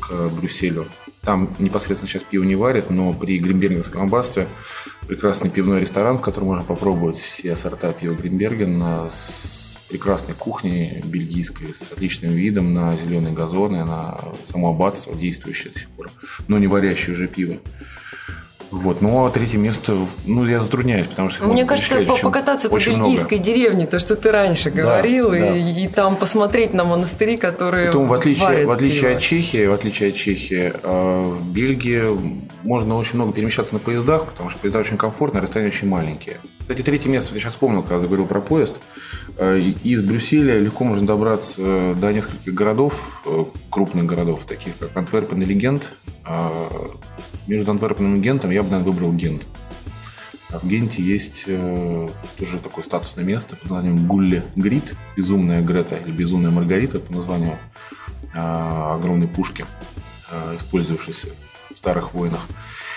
к 0.00 0.28
Брюсселю. 0.28 0.86
Там 1.22 1.54
непосредственно 1.58 2.10
сейчас 2.10 2.22
пиво 2.22 2.44
не 2.44 2.56
варят, 2.56 2.90
но 2.90 3.12
при 3.12 3.38
Гримбергенском 3.38 4.02
аббатстве 4.02 4.46
прекрасный 5.06 5.50
пивной 5.50 5.80
ресторан, 5.80 6.18
в 6.18 6.22
котором 6.22 6.48
можно 6.48 6.62
попробовать 6.62 7.16
все 7.16 7.56
сорта 7.56 7.92
пива 7.92 8.14
Гримберген 8.14 8.82
с 9.10 9.76
прекрасной 9.88 10.34
кухни 10.34 11.02
бельгийской 11.04 11.74
с 11.74 11.90
отличным 11.90 12.32
видом 12.32 12.74
на 12.74 12.94
зеленые 12.96 13.34
газоны, 13.34 13.84
на 13.84 14.20
само 14.44 14.70
аббатство, 14.70 15.14
действующее 15.14 15.72
до 15.72 15.80
сих 15.80 15.88
пор, 15.88 16.10
но 16.48 16.58
не 16.58 16.66
варящее 16.66 17.14
уже 17.14 17.28
пиво. 17.28 17.56
Вот. 18.70 19.02
Ну, 19.02 19.26
а 19.26 19.30
третье 19.30 19.58
место, 19.58 19.96
ну, 20.26 20.46
я 20.46 20.60
затрудняюсь, 20.60 21.08
потому 21.08 21.28
что... 21.28 21.44
Мне 21.44 21.64
кажется, 21.64 22.02
по 22.02 22.16
покататься 22.16 22.68
по 22.68 22.76
бельгийской 22.76 23.38
много. 23.38 23.52
деревне, 23.52 23.86
то, 23.86 23.98
что 23.98 24.14
ты 24.14 24.30
раньше 24.30 24.70
говорил, 24.70 25.30
да, 25.30 25.36
и, 25.36 25.40
да. 25.40 25.80
и 25.80 25.88
там 25.88 26.14
посмотреть 26.14 26.72
на 26.72 26.84
монастыри, 26.84 27.36
которые 27.36 27.88
Потом, 27.88 28.06
в 28.06 28.12
отличие, 28.12 28.66
в 28.66 28.70
отличие 28.70 29.16
от 29.16 29.20
Чехии, 29.20 29.66
в 29.66 29.72
отличие 29.72 30.10
от 30.10 30.14
Чехии, 30.14 30.72
э, 30.80 31.22
в 31.22 31.44
Бельгии 31.50 32.04
можно 32.62 32.96
очень 32.96 33.16
много 33.16 33.32
перемещаться 33.32 33.74
на 33.74 33.80
поездах, 33.80 34.26
потому 34.26 34.50
что 34.50 34.58
поезда 34.60 34.78
очень 34.78 34.96
комфортные, 34.96 35.42
расстояния 35.42 35.72
очень 35.72 35.88
маленькие. 35.88 36.38
Кстати, 36.60 36.82
третье 36.82 37.08
место, 37.08 37.34
я 37.34 37.40
сейчас 37.40 37.54
вспомнил, 37.54 37.82
когда 37.82 38.06
говорил 38.06 38.26
про 38.26 38.40
поезд. 38.40 38.76
Э, 39.40 39.58
из 39.58 40.02
Брюсселя 40.02 40.60
легко 40.60 40.84
можно 40.84 41.06
добраться 41.06 41.62
э, 41.64 41.96
до 41.98 42.12
нескольких 42.12 42.52
городов, 42.52 43.24
крупных 43.70 44.04
городов, 44.04 44.44
таких 44.44 44.76
как 44.78 44.96
Антверпен 44.96 45.40
или 45.42 45.54
Гент. 45.54 45.94
Между 47.46 47.70
Антверпеном 47.72 48.16
и 48.16 48.20
Гентом 48.20 48.50
я 48.50 48.62
бы, 48.62 48.70
наверное, 48.70 48.92
выбрал 48.92 49.12
Гент. 49.12 49.46
А 50.52 50.58
в 50.58 50.66
Генте 50.66 51.02
есть 51.02 51.44
э, 51.46 52.08
тоже 52.36 52.58
такое 52.58 52.82
статусное 52.82 53.24
место 53.24 53.54
под 53.54 53.70
названием 53.70 54.06
Гулли 54.08 54.44
Грит, 54.56 54.94
безумная 55.16 55.62
Грета 55.62 55.96
или 55.96 56.10
безумная 56.10 56.50
Маргарита 56.50 56.98
по 56.98 57.12
названию 57.12 57.56
э, 58.34 58.38
огромной 58.38 59.28
пушки, 59.28 59.64
э, 60.30 60.56
использовавшейся 60.56 61.28
старых 61.80 62.14
войнах. 62.14 62.46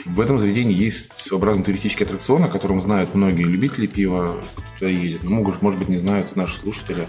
В 0.05 0.21
этом 0.21 0.39
заведении 0.39 0.75
есть 0.75 1.17
своеобразный 1.17 1.63
туристический 1.63 2.05
аттракцион, 2.05 2.43
о 2.43 2.49
котором 2.49 2.81
знают 2.81 3.15
многие 3.15 3.43
любители 3.43 3.87
пива, 3.87 4.43
кто 4.75 4.87
едет. 4.87 5.23
Ну, 5.23 5.43
может, 5.43 5.61
может 5.61 5.79
быть, 5.79 5.89
не 5.89 5.97
знают 5.97 6.35
наши 6.35 6.57
слушатели. 6.57 7.07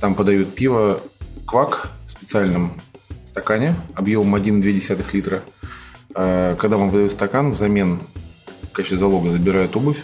Там 0.00 0.14
подают 0.14 0.54
пиво 0.54 1.00
квак 1.46 1.90
в 2.06 2.10
специальном 2.10 2.80
стакане 3.24 3.74
объемом 3.94 4.34
1,2 4.34 5.04
литра– 5.12 5.42
а, 6.14 6.54
когда 6.56 6.76
вам 6.76 6.90
выдают 6.90 7.12
стакан, 7.12 7.52
взамен 7.52 8.00
в 8.62 8.72
качестве 8.72 8.98
залога 8.98 9.30
забирают 9.30 9.76
обувь 9.76 10.02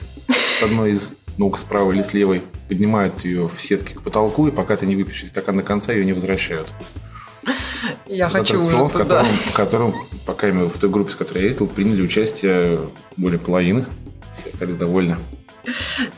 с 0.58 0.62
одной 0.62 0.92
из 0.92 1.12
ног 1.38 1.58
справа 1.58 1.92
или 1.92 2.02
с 2.02 2.12
левой, 2.12 2.42
поднимают 2.68 3.24
ее 3.24 3.48
в 3.48 3.60
сетке 3.60 3.94
к 3.94 4.02
потолку, 4.02 4.48
и 4.48 4.50
пока 4.50 4.76
ты 4.76 4.86
не 4.86 4.96
выпьешь 4.96 5.28
стакан 5.28 5.56
до 5.56 5.62
конца, 5.62 5.92
ее 5.92 6.04
не 6.04 6.12
возвращают. 6.12 6.68
Я 8.06 8.28
хочу 8.28 8.62
уже 8.62 8.76
в 8.76 8.90
котором, 8.90 9.26
в 9.26 9.52
котором, 9.52 9.94
пока 10.26 10.48
именно 10.48 10.68
в 10.68 10.78
той 10.78 10.90
группе, 10.90 11.12
с 11.12 11.14
которой 11.14 11.42
я 11.42 11.48
ездил, 11.48 11.66
приняли 11.66 12.02
участие 12.02 12.80
более 13.16 13.38
половины. 13.38 13.84
Все 14.36 14.50
остались 14.50 14.76
довольны. 14.76 15.16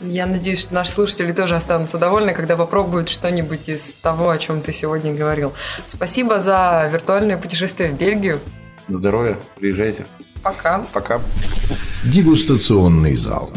Я 0.01 0.27
надеюсь, 0.27 0.61
что 0.61 0.75
наши 0.75 0.93
слушатели 0.93 1.33
тоже 1.33 1.57
останутся 1.57 1.99
довольны, 1.99 2.33
когда 2.33 2.57
попробуют 2.57 3.09
что-нибудь 3.09 3.69
из 3.69 3.95
того, 3.95 4.31
о 4.31 4.39
чем 4.39 4.61
ты 4.63 4.73
сегодня 4.73 5.13
говорил. 5.15 5.53
Спасибо 5.87 6.39
за 6.39 6.89
виртуальное 6.93 7.37
путешествие 7.37 7.91
в 7.91 7.95
Бельгию. 7.95 8.41
На 8.89 8.97
здоровье. 8.97 9.39
Приезжайте. 9.59 10.07
Пока. 10.43 10.87
Пока. 10.93 11.21
Дегустационный 12.05 13.17
зал. 13.17 13.51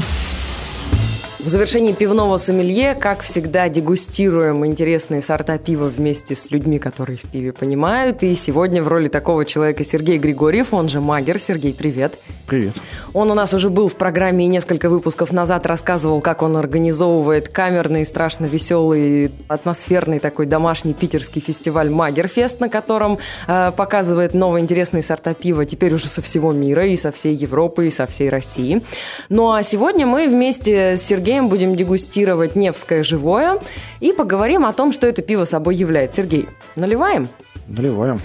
В 1.46 1.48
завершении 1.48 1.94
пивного 1.94 2.38
сомелье, 2.38 2.96
как 2.96 3.22
всегда, 3.22 3.70
дегустируем 3.70 4.66
интересные 4.66 5.22
сорта 5.22 5.60
пива 5.60 5.86
вместе 5.86 6.34
с 6.34 6.50
людьми, 6.50 6.80
которые 6.80 7.20
в 7.20 7.22
пиве 7.22 7.54
понимают. 7.54 8.24
И 8.24 8.34
сегодня 8.34 8.82
в 8.82 8.88
роли 8.88 9.10
такого 9.10 9.46
человека 9.46 9.84
Сергей 9.84 10.18
Григорьев, 10.18 10.74
он 10.74 10.90
же 10.90 11.02
Магер. 11.02 11.38
Сергей, 11.38 11.76
привет. 11.76 12.18
Привет. 12.48 12.74
Он 13.14 13.30
у 13.30 13.36
нас 13.36 13.54
уже 13.54 13.70
был 13.70 13.88
в 13.88 13.96
программе 13.96 14.46
и 14.46 14.48
несколько 14.48 14.90
выпусков 14.90 15.32
назад 15.32 15.68
рассказывал, 15.68 16.20
как 16.20 16.42
он 16.42 16.58
организовывает 16.58 17.50
камерный, 17.50 18.06
страшно 18.06 18.46
веселый, 18.46 19.32
атмосферный 19.48 20.20
такой 20.20 20.48
домашний 20.48 20.96
питерский 20.96 21.42
фестиваль 21.42 21.92
Магерфест, 21.92 22.60
на 22.60 22.70
котором 22.70 23.20
э, 23.48 23.72
показывает 23.78 24.34
новые 24.34 24.64
интересные 24.64 25.04
сорта 25.04 25.36
пива 25.36 25.64
теперь 25.66 25.94
уже 25.94 26.08
со 26.08 26.24
всего 26.24 26.52
мира, 26.52 26.88
и 26.88 26.96
со 26.96 27.12
всей 27.12 27.36
Европы, 27.36 27.86
и 27.86 27.92
со 27.92 28.08
всей 28.08 28.30
России. 28.30 28.82
Ну 29.30 29.52
а 29.52 29.62
сегодня 29.62 30.08
мы 30.08 30.28
вместе 30.28 30.98
с 30.98 31.04
Сергеем 31.04 31.35
Сергеем 31.36 31.50
будем 31.50 31.76
дегустировать 31.76 32.56
Невское 32.56 33.04
живое 33.04 33.60
и 34.00 34.14
поговорим 34.14 34.66
о 34.66 34.72
том, 34.72 34.94
что 34.94 35.06
это 35.06 35.22
пиво 35.22 35.44
собой 35.44 35.76
является. 35.76 36.22
Сергей, 36.22 36.48
наливаем? 36.78 37.28
Наливаем. 37.68 38.20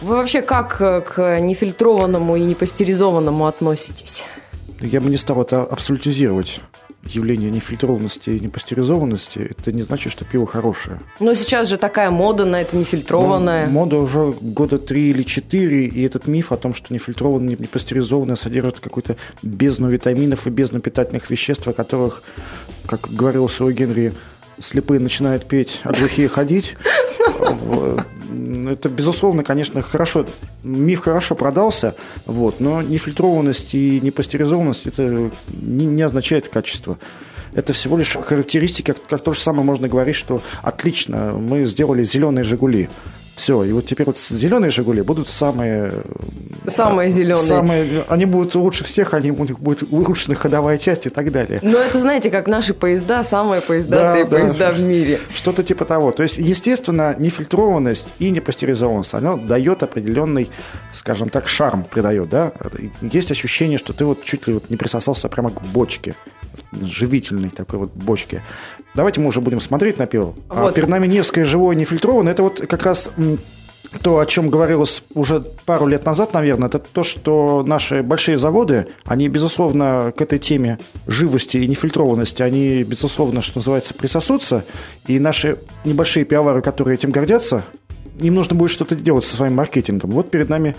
Вы 0.00 0.16
вообще 0.16 0.40
как 0.40 0.80
э, 0.80 1.02
к 1.02 1.40
нефильтрованному 1.40 2.36
и 2.36 2.40
непастеризованному 2.40 3.46
относитесь? 3.46 4.24
Я 4.80 5.02
бы 5.02 5.10
не 5.10 5.18
стал 5.18 5.42
это 5.42 5.62
абсолютизировать 5.62 6.60
явление 7.06 7.50
нефильтрованности 7.50 8.30
и 8.30 8.40
непастеризованности, 8.40 9.50
это 9.56 9.72
не 9.72 9.82
значит, 9.82 10.12
что 10.12 10.24
пиво 10.24 10.46
хорошее. 10.46 11.00
Но 11.20 11.34
сейчас 11.34 11.68
же 11.68 11.76
такая 11.76 12.10
мода 12.10 12.44
на 12.44 12.60
это 12.60 12.76
нефильтрованное. 12.76 13.66
Ну, 13.66 13.72
мода 13.72 13.96
уже 13.98 14.32
года 14.40 14.78
три 14.78 15.10
или 15.10 15.22
четыре, 15.22 15.86
и 15.86 16.02
этот 16.02 16.26
миф 16.26 16.52
о 16.52 16.56
том, 16.56 16.74
что 16.74 16.92
нефильтрованное, 16.92 17.56
непастеризованное 17.58 18.36
содержит 18.36 18.80
какую-то 18.80 19.16
бездну 19.42 19.88
витаминов 19.88 20.46
и 20.46 20.50
бездну 20.50 20.80
питательных 20.80 21.30
веществ, 21.30 21.66
о 21.68 21.72
которых, 21.72 22.22
как 22.86 23.08
говорил 23.10 23.48
свой 23.48 23.74
Генри, 23.74 24.12
слепые 24.58 25.00
начинают 25.00 25.46
петь, 25.46 25.80
а 25.84 25.92
глухие 25.92 26.28
ходить. 26.28 26.76
Это, 28.68 28.88
безусловно, 28.88 29.44
конечно, 29.44 29.82
хорошо. 29.82 30.26
Миф 30.62 31.00
хорошо 31.00 31.34
продался, 31.34 31.94
вот, 32.26 32.60
но 32.60 32.82
нефильтрованность 32.82 33.74
и 33.74 34.00
непастеризованность 34.00 34.86
это 34.86 35.30
не, 35.48 35.86
не 35.86 36.02
означает 36.02 36.48
качество. 36.48 36.98
это 37.54 37.72
всего 37.72 37.96
лишь 37.96 38.16
характеристики, 38.16 38.92
как, 38.92 39.06
как 39.06 39.22
то 39.22 39.32
же 39.32 39.40
самое 39.40 39.64
можно 39.64 39.88
говорить, 39.88 40.16
что 40.16 40.42
отлично, 40.62 41.32
мы 41.32 41.64
сделали 41.64 42.04
зеленые 42.04 42.44
«Жигули». 42.44 42.88
Все, 43.34 43.64
и 43.64 43.72
вот 43.72 43.86
теперь 43.86 44.06
вот 44.06 44.16
зеленые 44.16 44.70
«Жигули» 44.70 45.02
будут 45.02 45.28
самые... 45.28 45.92
Самые 46.66 47.10
зеленые. 47.10 47.44
Самые, 47.44 48.04
они 48.08 48.26
будут 48.26 48.54
лучше 48.54 48.84
всех, 48.84 49.12
они, 49.12 49.32
у 49.32 49.44
них 49.44 49.58
будет 49.58 49.82
улучшена 49.90 50.36
ходовая 50.36 50.78
часть 50.78 51.06
и 51.06 51.08
так 51.08 51.32
далее. 51.32 51.58
Но 51.62 51.78
это, 51.78 51.98
знаете, 51.98 52.30
как 52.30 52.46
наши 52.46 52.74
поезда, 52.74 53.24
самые 53.24 53.60
поездатые 53.60 54.24
да, 54.24 54.30
поезда 54.30 54.68
да. 54.68 54.72
в 54.72 54.84
мире. 54.84 55.18
Что-то 55.34 55.64
типа 55.64 55.84
того. 55.84 56.12
То 56.12 56.22
есть, 56.22 56.38
естественно, 56.38 57.16
нефильтрованность 57.18 58.14
и 58.18 58.30
непастеризованность, 58.30 59.14
она 59.14 59.36
дает 59.36 59.82
определенный, 59.82 60.48
скажем 60.92 61.28
так, 61.28 61.48
шарм 61.48 61.84
придает, 61.84 62.28
да? 62.28 62.52
Есть 63.00 63.32
ощущение, 63.32 63.78
что 63.78 63.92
ты 63.92 64.04
вот 64.04 64.22
чуть 64.22 64.46
ли 64.46 64.54
вот 64.54 64.70
не 64.70 64.76
присосался 64.76 65.28
прямо 65.28 65.50
к 65.50 65.60
бочке 65.62 66.14
живительной 66.82 67.50
такой 67.50 67.80
вот 67.80 67.92
бочке. 67.92 68.42
Давайте 68.94 69.20
мы 69.20 69.28
уже 69.28 69.40
будем 69.40 69.60
смотреть 69.60 69.98
на 69.98 70.06
пиво. 70.06 70.34
А 70.48 70.62
вот. 70.62 70.68
А 70.70 70.72
перед 70.72 70.88
нами 70.88 71.06
Невское 71.06 71.44
живое 71.44 71.74
нефильтрованное. 71.74 72.32
Это 72.32 72.42
вот 72.42 72.60
как 72.66 72.84
раз 72.84 73.10
то, 74.02 74.18
о 74.18 74.26
чем 74.26 74.50
говорилось 74.50 75.04
уже 75.14 75.40
пару 75.40 75.86
лет 75.86 76.04
назад, 76.04 76.34
наверное, 76.34 76.68
это 76.68 76.78
то, 76.78 77.02
что 77.02 77.62
наши 77.64 78.02
большие 78.02 78.38
заводы, 78.38 78.88
они, 79.04 79.28
безусловно, 79.28 80.12
к 80.16 80.20
этой 80.20 80.38
теме 80.38 80.78
живости 81.06 81.58
и 81.58 81.66
нефильтрованности, 81.68 82.42
они, 82.42 82.82
безусловно, 82.82 83.42
что 83.42 83.58
называется, 83.58 83.94
присосутся. 83.94 84.64
И 85.06 85.18
наши 85.18 85.58
небольшие 85.84 86.24
пивовары, 86.24 86.62
которые 86.62 86.94
этим 86.94 87.10
гордятся, 87.10 87.64
им 88.20 88.34
нужно 88.34 88.56
будет 88.56 88.70
что-то 88.70 88.94
делать 88.94 89.24
со 89.24 89.36
своим 89.36 89.54
маркетингом. 89.54 90.10
Вот 90.10 90.30
перед 90.30 90.48
нами 90.48 90.76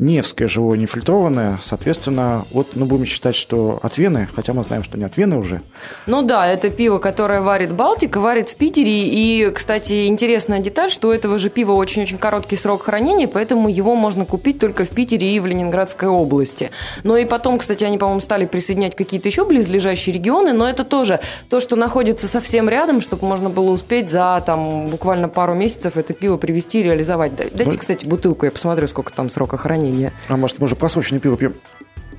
Невское 0.00 0.48
живое 0.48 0.76
нефильтрованное, 0.76 1.58
соответственно, 1.62 2.44
вот 2.50 2.74
мы 2.74 2.84
будем 2.86 3.04
считать, 3.04 3.36
что 3.36 3.78
от 3.80 3.96
Вены, 3.96 4.28
хотя 4.34 4.52
мы 4.52 4.64
знаем, 4.64 4.82
что 4.82 4.98
не 4.98 5.04
от 5.04 5.16
Вены 5.16 5.36
уже. 5.36 5.60
Ну 6.06 6.22
да, 6.22 6.48
это 6.48 6.68
пиво, 6.68 6.98
которое 6.98 7.40
варит 7.40 7.72
Балтика, 7.72 8.18
варит 8.18 8.48
в 8.48 8.56
Питере. 8.56 9.06
И, 9.06 9.50
кстати, 9.50 10.06
интересная 10.08 10.58
деталь, 10.58 10.90
что 10.90 11.08
у 11.08 11.10
этого 11.12 11.38
же 11.38 11.48
пива 11.48 11.72
очень-очень 11.72 12.18
короткий 12.18 12.56
срок 12.56 12.82
хранения, 12.82 13.28
поэтому 13.28 13.68
его 13.68 13.94
можно 13.94 14.24
купить 14.24 14.58
только 14.58 14.84
в 14.84 14.90
Питере 14.90 15.36
и 15.36 15.38
в 15.38 15.46
Ленинградской 15.46 16.08
области. 16.08 16.72
Но 17.04 17.16
и 17.16 17.24
потом, 17.24 17.58
кстати, 17.58 17.84
они, 17.84 17.96
по-моему, 17.96 18.20
стали 18.20 18.46
присоединять 18.46 18.96
какие-то 18.96 19.28
еще 19.28 19.44
близлежащие 19.44 20.12
регионы, 20.12 20.52
но 20.52 20.68
это 20.68 20.82
тоже 20.84 21.20
то, 21.48 21.60
что 21.60 21.76
находится 21.76 22.26
совсем 22.26 22.68
рядом, 22.68 23.00
чтобы 23.00 23.26
можно 23.26 23.48
было 23.48 23.70
успеть 23.70 24.10
за 24.10 24.42
там 24.44 24.88
буквально 24.88 25.28
пару 25.28 25.54
месяцев 25.54 25.96
это 25.96 26.14
пиво 26.14 26.36
привезти 26.36 26.80
и 26.80 26.82
реализовать. 26.82 27.36
Дайте, 27.36 27.64
ну, 27.64 27.78
кстати, 27.78 28.04
бутылку, 28.06 28.44
я 28.44 28.50
посмотрю, 28.50 28.88
сколько 28.88 29.12
там 29.12 29.30
срока 29.30 29.56
хранения 29.56 29.83
хранения. 29.84 30.12
А 30.28 30.36
может, 30.36 30.58
мы 30.58 30.64
уже 30.64 30.76
просроченное 30.76 31.20
пиво 31.20 31.36
пьем? 31.36 31.54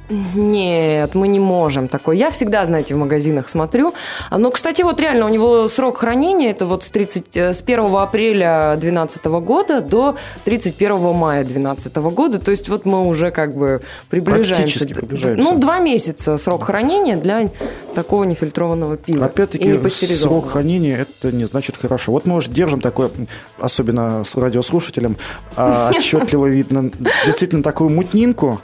Нет, 0.10 1.16
мы 1.16 1.28
не 1.28 1.40
можем 1.40 1.88
такое. 1.88 2.16
Я 2.16 2.30
всегда, 2.30 2.66
знаете, 2.66 2.94
в 2.96 2.98
магазинах 2.98 3.50
смотрю. 3.50 3.94
А, 4.30 4.38
Но, 4.38 4.46
ну, 4.46 4.52
кстати, 4.52 4.84
вот 4.84 5.00
реально 5.00 5.26
у 5.26 5.30
него 5.30 5.68
срок 5.68 5.98
хранения 5.98 6.52
это 6.52 6.66
вот 6.66 6.84
с, 6.84 6.92
30, 6.92 7.38
э, 7.38 7.54
с 7.54 7.62
1 7.62 7.96
апреля 7.96 8.76
2012 8.78 9.26
года 9.26 9.82
до 9.82 10.16
31 10.44 11.14
мая 11.14 11.42
2012 11.42 11.96
года. 11.98 12.40
То 12.40 12.52
есть 12.52 12.70
вот 12.70 12.86
мы 12.86 13.08
уже 13.08 13.32
как 13.32 13.56
бы 13.56 13.82
приближаемся. 14.10 14.88
приближаемся. 14.88 15.44
Ну, 15.44 15.58
два 15.58 15.80
месяца 15.80 16.38
срок 16.38 16.66
хранения 16.66 17.18
для 17.18 17.50
такого 17.96 18.26
нефильтрованного 18.26 18.98
пива. 18.98 19.26
Опять-таки, 19.26 19.90
срок 19.90 20.52
хранения 20.52 20.98
это 20.98 21.32
не 21.32 21.46
значит 21.46 21.78
хорошо. 21.78 22.12
Вот 22.12 22.26
мы 22.28 22.36
уже 22.36 22.52
держим 22.52 22.82
такое, 22.82 23.10
особенно 23.58 24.24
с 24.24 24.36
радиослушателем, 24.36 25.18
а, 25.56 25.92
отчетливо 25.96 26.46
видно 26.46 26.92
действительно 27.26 27.64
такую 27.64 27.90
мутнинку, 27.90 28.62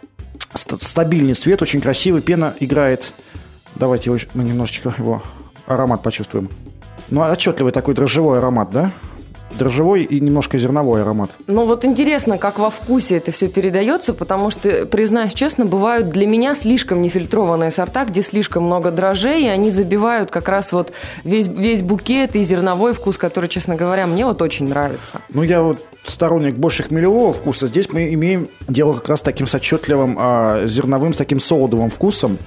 стабильный 0.54 1.36
свет, 1.36 1.62
очень 1.62 1.82
красивый, 1.82 2.22
пена 2.22 2.56
играет. 2.60 3.14
Давайте 3.76 4.12
мы 4.34 4.44
немножечко 4.44 4.94
его 4.98 5.24
аромат 5.66 6.04
почувствуем. 6.04 6.50
Ну, 7.10 7.22
отчетливый 7.22 7.72
такой 7.72 7.94
дрожжевой 7.94 8.40
аромат, 8.40 8.72
да? 8.72 8.92
Дрожжевой 9.58 10.04
и 10.04 10.20
немножко 10.20 10.58
зерновой 10.58 11.02
аромат. 11.02 11.32
Ну 11.48 11.66
вот 11.66 11.86
интересно, 11.86 12.38
как 12.38 12.60
во 12.60 12.70
вкусе 12.70 13.18
это 13.18 13.32
все 13.32 13.48
передается, 13.48 14.14
потому 14.14 14.50
что, 14.50 14.86
признаюсь 14.86 15.34
честно, 15.34 15.66
бывают 15.66 16.10
для 16.10 16.28
меня 16.28 16.54
слишком 16.54 17.02
нефильтрованные 17.02 17.72
сорта, 17.72 18.06
где 18.06 18.22
слишком 18.22 18.64
много 18.64 18.92
дрожжей, 18.92 19.46
и 19.46 19.48
они 19.48 19.72
забивают 19.72 20.32
как 20.32 20.50
раз 20.50 20.74
вот 20.74 20.94
весь, 21.24 21.48
весь 21.48 21.82
букет 21.82 22.36
и 22.36 22.44
зерновой 22.44 22.94
вкус, 22.94 23.18
который, 23.18 23.50
честно 23.50 23.76
говоря, 23.76 24.08
мне 24.08 24.26
вот 24.26 24.42
очень 24.42 24.68
нравится. 24.68 25.22
Ну 25.30 25.44
я 25.44 25.62
вот 25.62 25.86
сторонник 26.04 26.56
больше 26.56 26.84
хмелевого 26.84 27.32
вкуса. 27.32 27.68
Здесь 27.68 27.92
мы 27.92 28.14
имеем 28.14 28.50
дело 28.68 28.94
как 28.94 29.10
раз 29.10 29.20
с 29.20 29.22
таким 29.22 29.48
с 29.48 29.56
отчетливым 29.56 30.18
а, 30.20 30.66
зерновым, 30.66 31.14
с 31.14 31.18
таким 31.18 31.40
солодовым 31.40 31.90
вкусом 31.90 32.38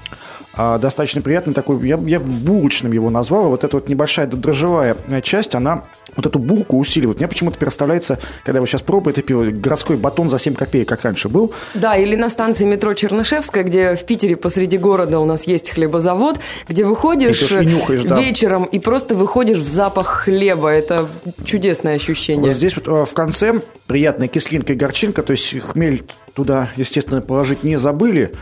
достаточно 0.56 1.20
приятный 1.22 1.54
такой, 1.54 1.86
я, 1.86 1.98
я 2.06 2.20
булочным 2.20 2.92
его 2.92 3.10
назвал, 3.10 3.48
вот 3.48 3.64
эта 3.64 3.76
вот 3.76 3.88
небольшая 3.88 4.26
дрожжевая 4.26 4.96
часть, 5.22 5.54
она 5.54 5.84
вот 6.16 6.26
эту 6.26 6.38
булку 6.38 6.78
усиливает. 6.78 7.18
Мне 7.18 7.28
почему-то 7.28 7.58
представляется, 7.58 8.18
когда 8.44 8.60
я 8.60 8.66
сейчас 8.66 8.82
пробую 8.82 9.12
это 9.12 9.22
пиво, 9.22 9.44
городской 9.44 9.96
батон 9.96 10.28
за 10.28 10.38
7 10.38 10.54
копеек, 10.54 10.88
как 10.88 11.02
раньше 11.02 11.28
был. 11.28 11.52
Да, 11.74 11.96
или 11.96 12.14
на 12.14 12.28
станции 12.28 12.64
метро 12.64 12.94
Чернышевская, 12.94 13.64
где 13.64 13.96
в 13.96 14.04
Питере 14.04 14.36
посреди 14.36 14.78
города 14.78 15.18
у 15.18 15.24
нас 15.24 15.46
есть 15.46 15.70
хлебозавод, 15.70 16.38
где 16.68 16.84
выходишь 16.84 17.50
и 17.52 17.66
нюхаешь, 17.66 18.04
да. 18.04 18.18
вечером 18.20 18.64
и 18.64 18.78
просто 18.78 19.14
выходишь 19.14 19.58
в 19.58 19.66
запах 19.66 20.06
хлеба. 20.06 20.68
Это 20.68 21.08
чудесное 21.44 21.96
ощущение. 21.96 22.44
Вот 22.44 22.54
здесь 22.54 22.76
вот 22.76 22.88
а, 22.88 23.04
в 23.04 23.14
конце 23.14 23.60
приятная 23.86 24.28
кислинка 24.28 24.72
и 24.72 24.76
горчинка, 24.76 25.22
то 25.22 25.32
есть 25.32 25.58
хмель 25.60 26.04
туда, 26.34 26.68
естественно, 26.76 27.20
положить 27.20 27.64
не 27.64 27.76
забыли. 27.76 28.32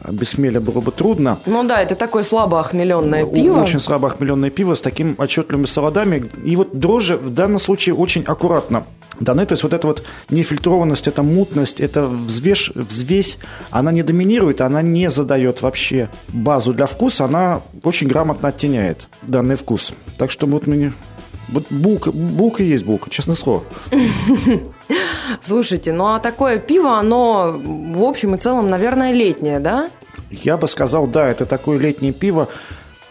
А 0.00 0.12
без 0.12 0.34
хмеля 0.34 0.60
было 0.60 0.80
бы 0.80 0.92
трудно. 0.92 1.38
Ну 1.46 1.64
да, 1.64 1.80
это 1.80 1.94
такое 1.94 2.22
слабо 2.22 2.60
охмеленное 2.60 3.24
пиво. 3.24 3.60
Очень 3.60 3.80
слабо 3.80 4.08
охмеленное 4.08 4.50
пиво 4.50 4.74
с 4.74 4.80
такими 4.80 5.14
отчетливыми 5.16 5.66
солодами. 5.66 6.30
И 6.44 6.56
вот 6.56 6.78
дрожжи 6.78 7.16
в 7.16 7.30
данном 7.30 7.58
случае 7.58 7.94
очень 7.94 8.22
аккуратно 8.22 8.84
даны. 9.20 9.46
То 9.46 9.52
есть 9.52 9.62
вот 9.62 9.72
эта 9.72 9.86
вот 9.86 10.02
нефильтрованность, 10.30 11.08
эта 11.08 11.22
мутность, 11.22 11.80
эта 11.80 12.06
взвеш, 12.06 12.72
взвесь, 12.74 13.38
она 13.70 13.92
не 13.92 14.02
доминирует, 14.02 14.60
она 14.60 14.82
не 14.82 15.10
задает 15.10 15.62
вообще 15.62 16.10
базу 16.28 16.74
для 16.74 16.86
вкуса, 16.86 17.24
она 17.24 17.62
очень 17.82 18.06
грамотно 18.06 18.48
оттеняет 18.48 19.08
данный 19.22 19.54
вкус. 19.54 19.94
Так 20.18 20.30
что 20.30 20.46
вот 20.46 20.66
мне 20.66 20.92
вот 21.48 21.64
булка, 21.70 22.10
булка 22.10 22.62
есть 22.62 22.84
булка, 22.84 23.10
честно 23.10 23.34
слово. 23.34 23.62
Слушайте, 25.40 25.92
ну 25.92 26.04
а 26.06 26.18
такое 26.18 26.58
пиво, 26.58 26.98
оно 26.98 27.54
в 27.94 28.02
общем 28.02 28.34
и 28.34 28.38
целом, 28.38 28.70
наверное, 28.70 29.12
летнее, 29.12 29.60
да? 29.60 29.88
Я 30.30 30.56
бы 30.56 30.68
сказал, 30.68 31.06
да, 31.06 31.28
это 31.28 31.46
такое 31.46 31.78
летнее 31.78 32.12
пиво 32.12 32.48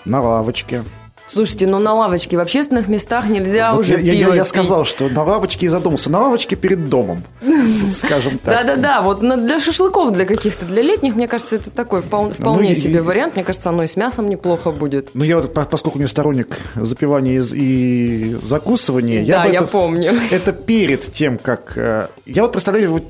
на 0.05 0.21
лавочке, 0.21 0.83
Слушайте, 1.25 1.67
ну 1.67 1.79
на 1.79 1.93
лавочке 1.93 2.37
в 2.37 2.39
общественных 2.39 2.87
местах 2.87 3.29
нельзя 3.29 3.71
вот 3.71 3.81
уже 3.81 3.93
я, 3.99 4.13
пиво 4.13 4.29
я, 4.29 4.35
я 4.35 4.43
сказал, 4.43 4.85
что 4.85 5.07
на 5.09 5.23
лавочке 5.23 5.65
и 5.65 5.69
задумался. 5.69 6.11
На 6.11 6.21
лавочке 6.21 6.55
перед 6.55 6.89
домом, 6.89 7.23
скажем 7.69 8.37
так. 8.37 8.65
Да-да-да, 8.65 9.01
вот 9.01 9.21
для 9.21 9.59
шашлыков, 9.59 10.11
для 10.11 10.25
каких-то, 10.25 10.65
для 10.65 10.81
летних, 10.81 11.15
мне 11.15 11.27
кажется, 11.27 11.55
это 11.55 11.71
такой 11.71 12.01
вполне, 12.01 12.33
вполне 12.33 12.69
ну, 12.69 12.75
себе 12.75 13.01
вариант. 13.01 13.35
Мне 13.35 13.43
кажется, 13.43 13.69
оно 13.69 13.83
и 13.83 13.87
с 13.87 13.95
мясом 13.95 14.29
неплохо 14.29 14.71
будет. 14.71 15.11
Ну 15.13 15.23
я 15.23 15.37
вот, 15.37 15.53
поскольку 15.53 15.97
не 15.99 16.07
сторонник 16.07 16.57
запивания 16.75 17.41
и 17.41 18.37
закусывания, 18.41 19.25
да, 19.25 19.45
я, 19.45 19.53
я 19.53 19.61
помню. 19.63 20.13
Это 20.31 20.51
перед 20.51 21.11
тем, 21.11 21.37
как... 21.37 21.77
Э, 21.77 22.07
я 22.25 22.43
вот 22.43 22.51
представляю, 22.51 22.91
вот 22.91 23.03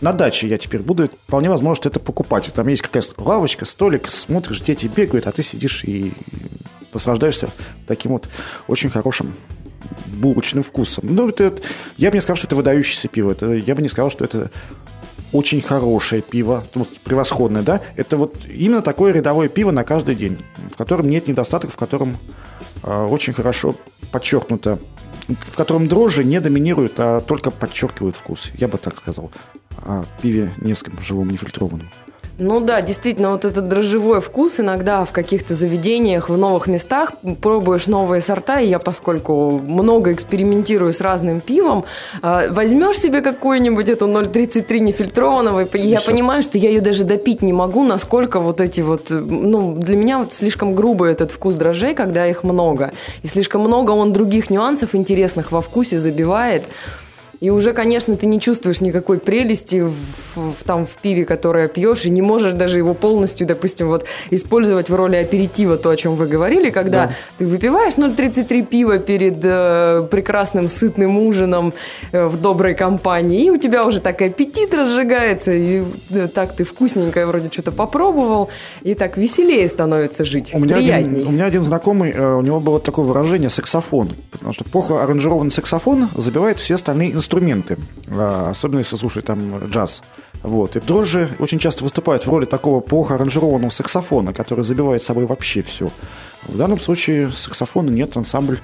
на 0.00 0.12
даче 0.12 0.46
я 0.46 0.58
теперь 0.58 0.82
буду, 0.82 1.08
вполне 1.26 1.48
возможно, 1.48 1.74
что 1.74 1.88
это 1.88 2.00
покупать. 2.00 2.50
Там 2.54 2.68
есть 2.68 2.82
какая-то 2.82 3.14
лавочка, 3.18 3.64
столик, 3.64 4.10
смотришь, 4.10 4.60
дети 4.60 4.86
бегают, 4.86 5.26
а 5.26 5.32
ты 5.32 5.42
сидишь 5.42 5.84
и 5.84 6.12
наслаждаешься 6.96 7.50
таким 7.86 8.12
вот 8.12 8.28
очень 8.68 8.90
хорошим 8.90 9.32
булочным 10.06 10.62
вкусом. 10.62 11.04
Ну, 11.08 11.28
это, 11.28 11.54
я 11.96 12.10
бы 12.10 12.16
не 12.16 12.20
сказал, 12.20 12.36
что 12.36 12.46
это 12.46 12.56
выдающееся 12.56 13.08
пиво. 13.08 13.32
Это, 13.32 13.52
я 13.52 13.74
бы 13.74 13.82
не 13.82 13.88
сказал, 13.88 14.10
что 14.10 14.24
это 14.24 14.50
очень 15.32 15.60
хорошее 15.60 16.22
пиво, 16.22 16.64
превосходное, 17.04 17.62
да, 17.62 17.80
это 17.96 18.16
вот 18.16 18.46
именно 18.46 18.80
такое 18.80 19.12
рядовое 19.12 19.48
пиво 19.48 19.70
на 19.70 19.84
каждый 19.84 20.14
день, 20.14 20.38
в 20.70 20.76
котором 20.76 21.08
нет 21.10 21.26
недостатков, 21.26 21.74
в 21.74 21.76
котором 21.76 22.16
э, 22.82 23.06
очень 23.06 23.32
хорошо 23.32 23.74
подчеркнуто, 24.12 24.78
в 25.28 25.56
котором 25.56 25.88
дрожжи 25.88 26.24
не 26.24 26.40
доминируют, 26.40 26.94
а 26.98 27.20
только 27.20 27.50
подчеркивают 27.50 28.16
вкус. 28.16 28.50
Я 28.56 28.68
бы 28.68 28.78
так 28.78 28.96
сказал 28.96 29.30
о 29.84 30.04
пиве 30.22 30.52
Невском 30.58 30.98
живом 31.02 31.28
нефильтрованном. 31.28 31.88
Ну 32.38 32.60
да, 32.60 32.82
действительно, 32.82 33.30
вот 33.30 33.46
этот 33.46 33.66
дрожжевой 33.68 34.20
вкус 34.20 34.60
иногда 34.60 35.06
в 35.06 35.12
каких-то 35.12 35.54
заведениях, 35.54 36.28
в 36.28 36.36
новых 36.36 36.66
местах 36.66 37.12
пробуешь 37.40 37.86
новые 37.86 38.20
сорта, 38.20 38.60
и 38.60 38.68
я, 38.68 38.78
поскольку 38.78 39.52
много 39.52 40.12
экспериментирую 40.12 40.92
с 40.92 41.00
разным 41.00 41.40
пивом, 41.40 41.86
а, 42.20 42.42
возьмешь 42.50 42.98
себе 42.98 43.22
какую-нибудь 43.22 43.88
эту 43.88 44.06
0,33 44.06 44.80
нефильтрованного, 44.80 45.64
и 45.64 45.80
я 45.80 46.00
понимаю, 46.00 46.42
что 46.42 46.58
я 46.58 46.68
ее 46.68 46.82
даже 46.82 47.04
допить 47.04 47.40
не 47.40 47.54
могу, 47.54 47.84
насколько 47.84 48.38
вот 48.38 48.60
эти 48.60 48.82
вот, 48.82 49.08
ну, 49.08 49.74
для 49.74 49.96
меня 49.96 50.18
вот 50.18 50.34
слишком 50.34 50.74
грубый 50.74 51.12
этот 51.12 51.30
вкус 51.30 51.54
дрожжей, 51.54 51.94
когда 51.94 52.26
их 52.26 52.44
много, 52.44 52.92
и 53.22 53.26
слишком 53.26 53.62
много 53.62 53.92
он 53.92 54.12
других 54.12 54.50
нюансов 54.50 54.94
интересных 54.94 55.52
во 55.52 55.62
вкусе 55.62 55.98
забивает. 55.98 56.64
И 57.46 57.48
и 57.48 57.50
уже, 57.50 57.72
конечно, 57.74 58.16
ты 58.16 58.26
не 58.26 58.40
чувствуешь 58.40 58.80
никакой 58.80 59.20
прелести 59.20 59.80
в, 59.80 59.92
в, 60.34 60.64
там, 60.64 60.84
в 60.84 60.96
пиве, 60.96 61.24
которое 61.24 61.68
пьешь, 61.68 62.04
и 62.04 62.10
не 62.10 62.20
можешь 62.20 62.54
даже 62.54 62.78
его 62.78 62.92
полностью, 62.92 63.46
допустим, 63.46 63.86
вот 63.86 64.04
использовать 64.32 64.90
в 64.90 64.94
роли 64.96 65.14
аперитива, 65.14 65.76
то, 65.76 65.90
о 65.90 65.96
чем 65.96 66.16
вы 66.16 66.26
говорили, 66.26 66.70
когда 66.70 67.06
да. 67.06 67.12
ты 67.38 67.46
выпиваешь 67.46 67.92
0,33 67.92 68.66
пива 68.66 68.98
перед 68.98 69.38
э, 69.44 70.08
прекрасным 70.10 70.66
сытным 70.66 71.18
ужином 71.18 71.72
э, 72.10 72.26
в 72.26 72.40
доброй 72.40 72.74
компании, 72.74 73.46
и 73.46 73.50
у 73.50 73.58
тебя 73.58 73.86
уже 73.86 74.00
так 74.00 74.20
аппетит 74.22 74.74
разжигается, 74.74 75.52
и 75.52 75.84
э, 76.10 76.26
так 76.26 76.56
ты 76.56 76.64
вкусненькое 76.64 77.26
вроде 77.26 77.48
что-то 77.48 77.70
попробовал, 77.70 78.50
и 78.82 78.94
так 78.94 79.16
веселее 79.16 79.68
становится 79.68 80.24
жить, 80.24 80.50
у 80.52 80.58
меня 80.58 80.74
приятней. 80.74 81.20
Один, 81.20 81.28
у 81.28 81.30
меня 81.30 81.44
один 81.44 81.62
знакомый, 81.62 82.10
э, 82.10 82.34
у 82.34 82.40
него 82.40 82.58
было 82.58 82.80
такое 82.80 83.04
выражение 83.04 83.50
«саксофон», 83.50 84.10
потому 84.32 84.52
что 84.52 84.64
плохо 84.64 85.04
аранжированный 85.04 85.52
саксофон 85.52 86.08
забивает 86.16 86.58
все 86.58 86.74
остальные 86.74 87.12
инструменты, 87.12 87.35
э, 88.06 88.46
особенно 88.50 88.78
если 88.80 88.96
слушать 88.96 89.24
там 89.24 89.58
джаз. 89.66 90.02
Вот. 90.42 90.76
И 90.76 90.80
дрожжи 90.80 91.28
очень 91.38 91.58
часто 91.58 91.84
выступают 91.84 92.26
в 92.26 92.30
роли 92.30 92.44
такого 92.44 92.80
плохо 92.80 93.14
аранжированного 93.14 93.70
саксофона, 93.70 94.32
который 94.32 94.64
забивает 94.64 95.02
собой 95.02 95.26
вообще 95.26 95.60
все. 95.60 95.90
В 96.44 96.56
данном 96.56 96.78
случае 96.78 97.32
саксофона 97.32 97.90
нет, 97.90 98.16
ансамбль 98.16 98.60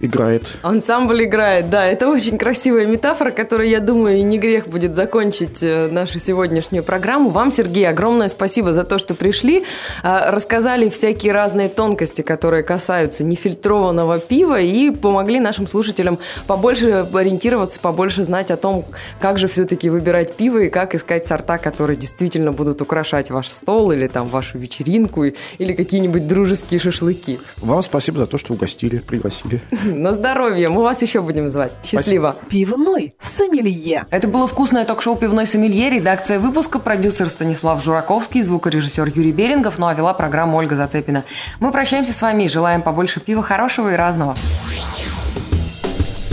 играет. 0.00 0.56
Ансамбль 0.62 1.24
играет, 1.24 1.70
да. 1.70 1.86
Это 1.86 2.08
очень 2.08 2.38
красивая 2.38 2.86
метафора, 2.86 3.30
которой, 3.30 3.70
я 3.70 3.80
думаю, 3.80 4.24
не 4.26 4.38
грех 4.38 4.68
будет 4.68 4.94
закончить 4.94 5.62
э, 5.62 5.88
нашу 5.88 6.18
сегодняшнюю 6.18 6.84
программу. 6.84 7.30
Вам, 7.30 7.50
Сергей, 7.50 7.88
огромное 7.88 8.28
спасибо 8.28 8.72
за 8.72 8.84
то, 8.84 8.98
что 8.98 9.14
пришли. 9.14 9.64
А, 10.02 10.30
рассказали 10.30 10.88
всякие 10.88 11.32
разные 11.32 11.68
тонкости, 11.68 12.22
которые 12.22 12.62
касаются 12.62 13.24
нефильтрованного 13.24 14.18
пива 14.18 14.60
и 14.60 14.90
помогли 14.90 15.40
нашим 15.40 15.66
слушателям 15.66 16.18
побольше 16.46 17.08
ориентироваться, 17.12 17.80
побольше 17.80 18.24
знать 18.24 18.50
о 18.50 18.56
том, 18.56 18.84
как 19.20 19.38
же 19.38 19.48
все-таки 19.48 19.90
выбирать 19.90 20.34
пиво 20.34 20.58
и 20.58 20.68
как 20.68 20.94
искать 20.94 21.26
сорта, 21.26 21.58
которые 21.58 21.96
действительно 21.96 22.52
будут 22.52 22.80
украшать 22.80 23.30
ваш 23.30 23.48
стол 23.48 23.92
или 23.92 24.06
там 24.06 24.28
вашу 24.28 24.58
вечеринку 24.58 25.24
или 25.24 25.72
какие-нибудь 25.72 26.26
дружеские 26.26 26.80
шашлыки. 26.80 27.38
Вам 27.58 27.82
спасибо 27.82 28.18
за 28.18 28.26
то, 28.26 28.38
что 28.38 28.52
угостили, 28.52 28.98
пригласили. 28.98 29.60
На 29.94 30.12
здоровье. 30.12 30.68
Мы 30.68 30.82
вас 30.82 31.00
еще 31.02 31.22
будем 31.22 31.48
звать. 31.48 31.72
Счастливо. 31.82 32.32
Спасибо. 32.32 32.50
Пивной 32.50 33.14
сомелье. 33.20 34.06
Это 34.10 34.28
было 34.28 34.46
вкусное 34.46 34.84
ток-шоу 34.84 35.16
«Пивной 35.16 35.46
сомелье». 35.46 35.90
Редакция 35.90 36.38
выпуска, 36.38 36.78
продюсер 36.78 37.28
Станислав 37.30 37.82
Жураковский, 37.82 38.42
звукорежиссер 38.42 39.06
Юрий 39.14 39.32
Берингов, 39.32 39.78
ну 39.78 39.86
а 39.86 39.94
вела 39.94 40.14
программу 40.14 40.56
Ольга 40.56 40.74
Зацепина. 40.74 41.24
Мы 41.60 41.70
прощаемся 41.70 42.12
с 42.12 42.20
вами 42.20 42.44
и 42.44 42.48
желаем 42.48 42.82
побольше 42.82 43.20
пива 43.20 43.42
хорошего 43.42 43.92
и 43.92 43.96
разного. 43.96 44.34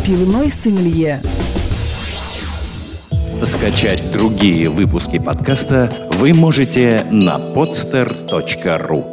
Пивной 0.06 0.50
сомелье. 0.50 1.22
Скачать 3.44 4.12
другие 4.12 4.70
выпуски 4.70 5.20
подкаста 5.20 5.92
вы 6.14 6.34
можете 6.34 7.06
на 7.12 7.38
podster.ru 7.38 9.13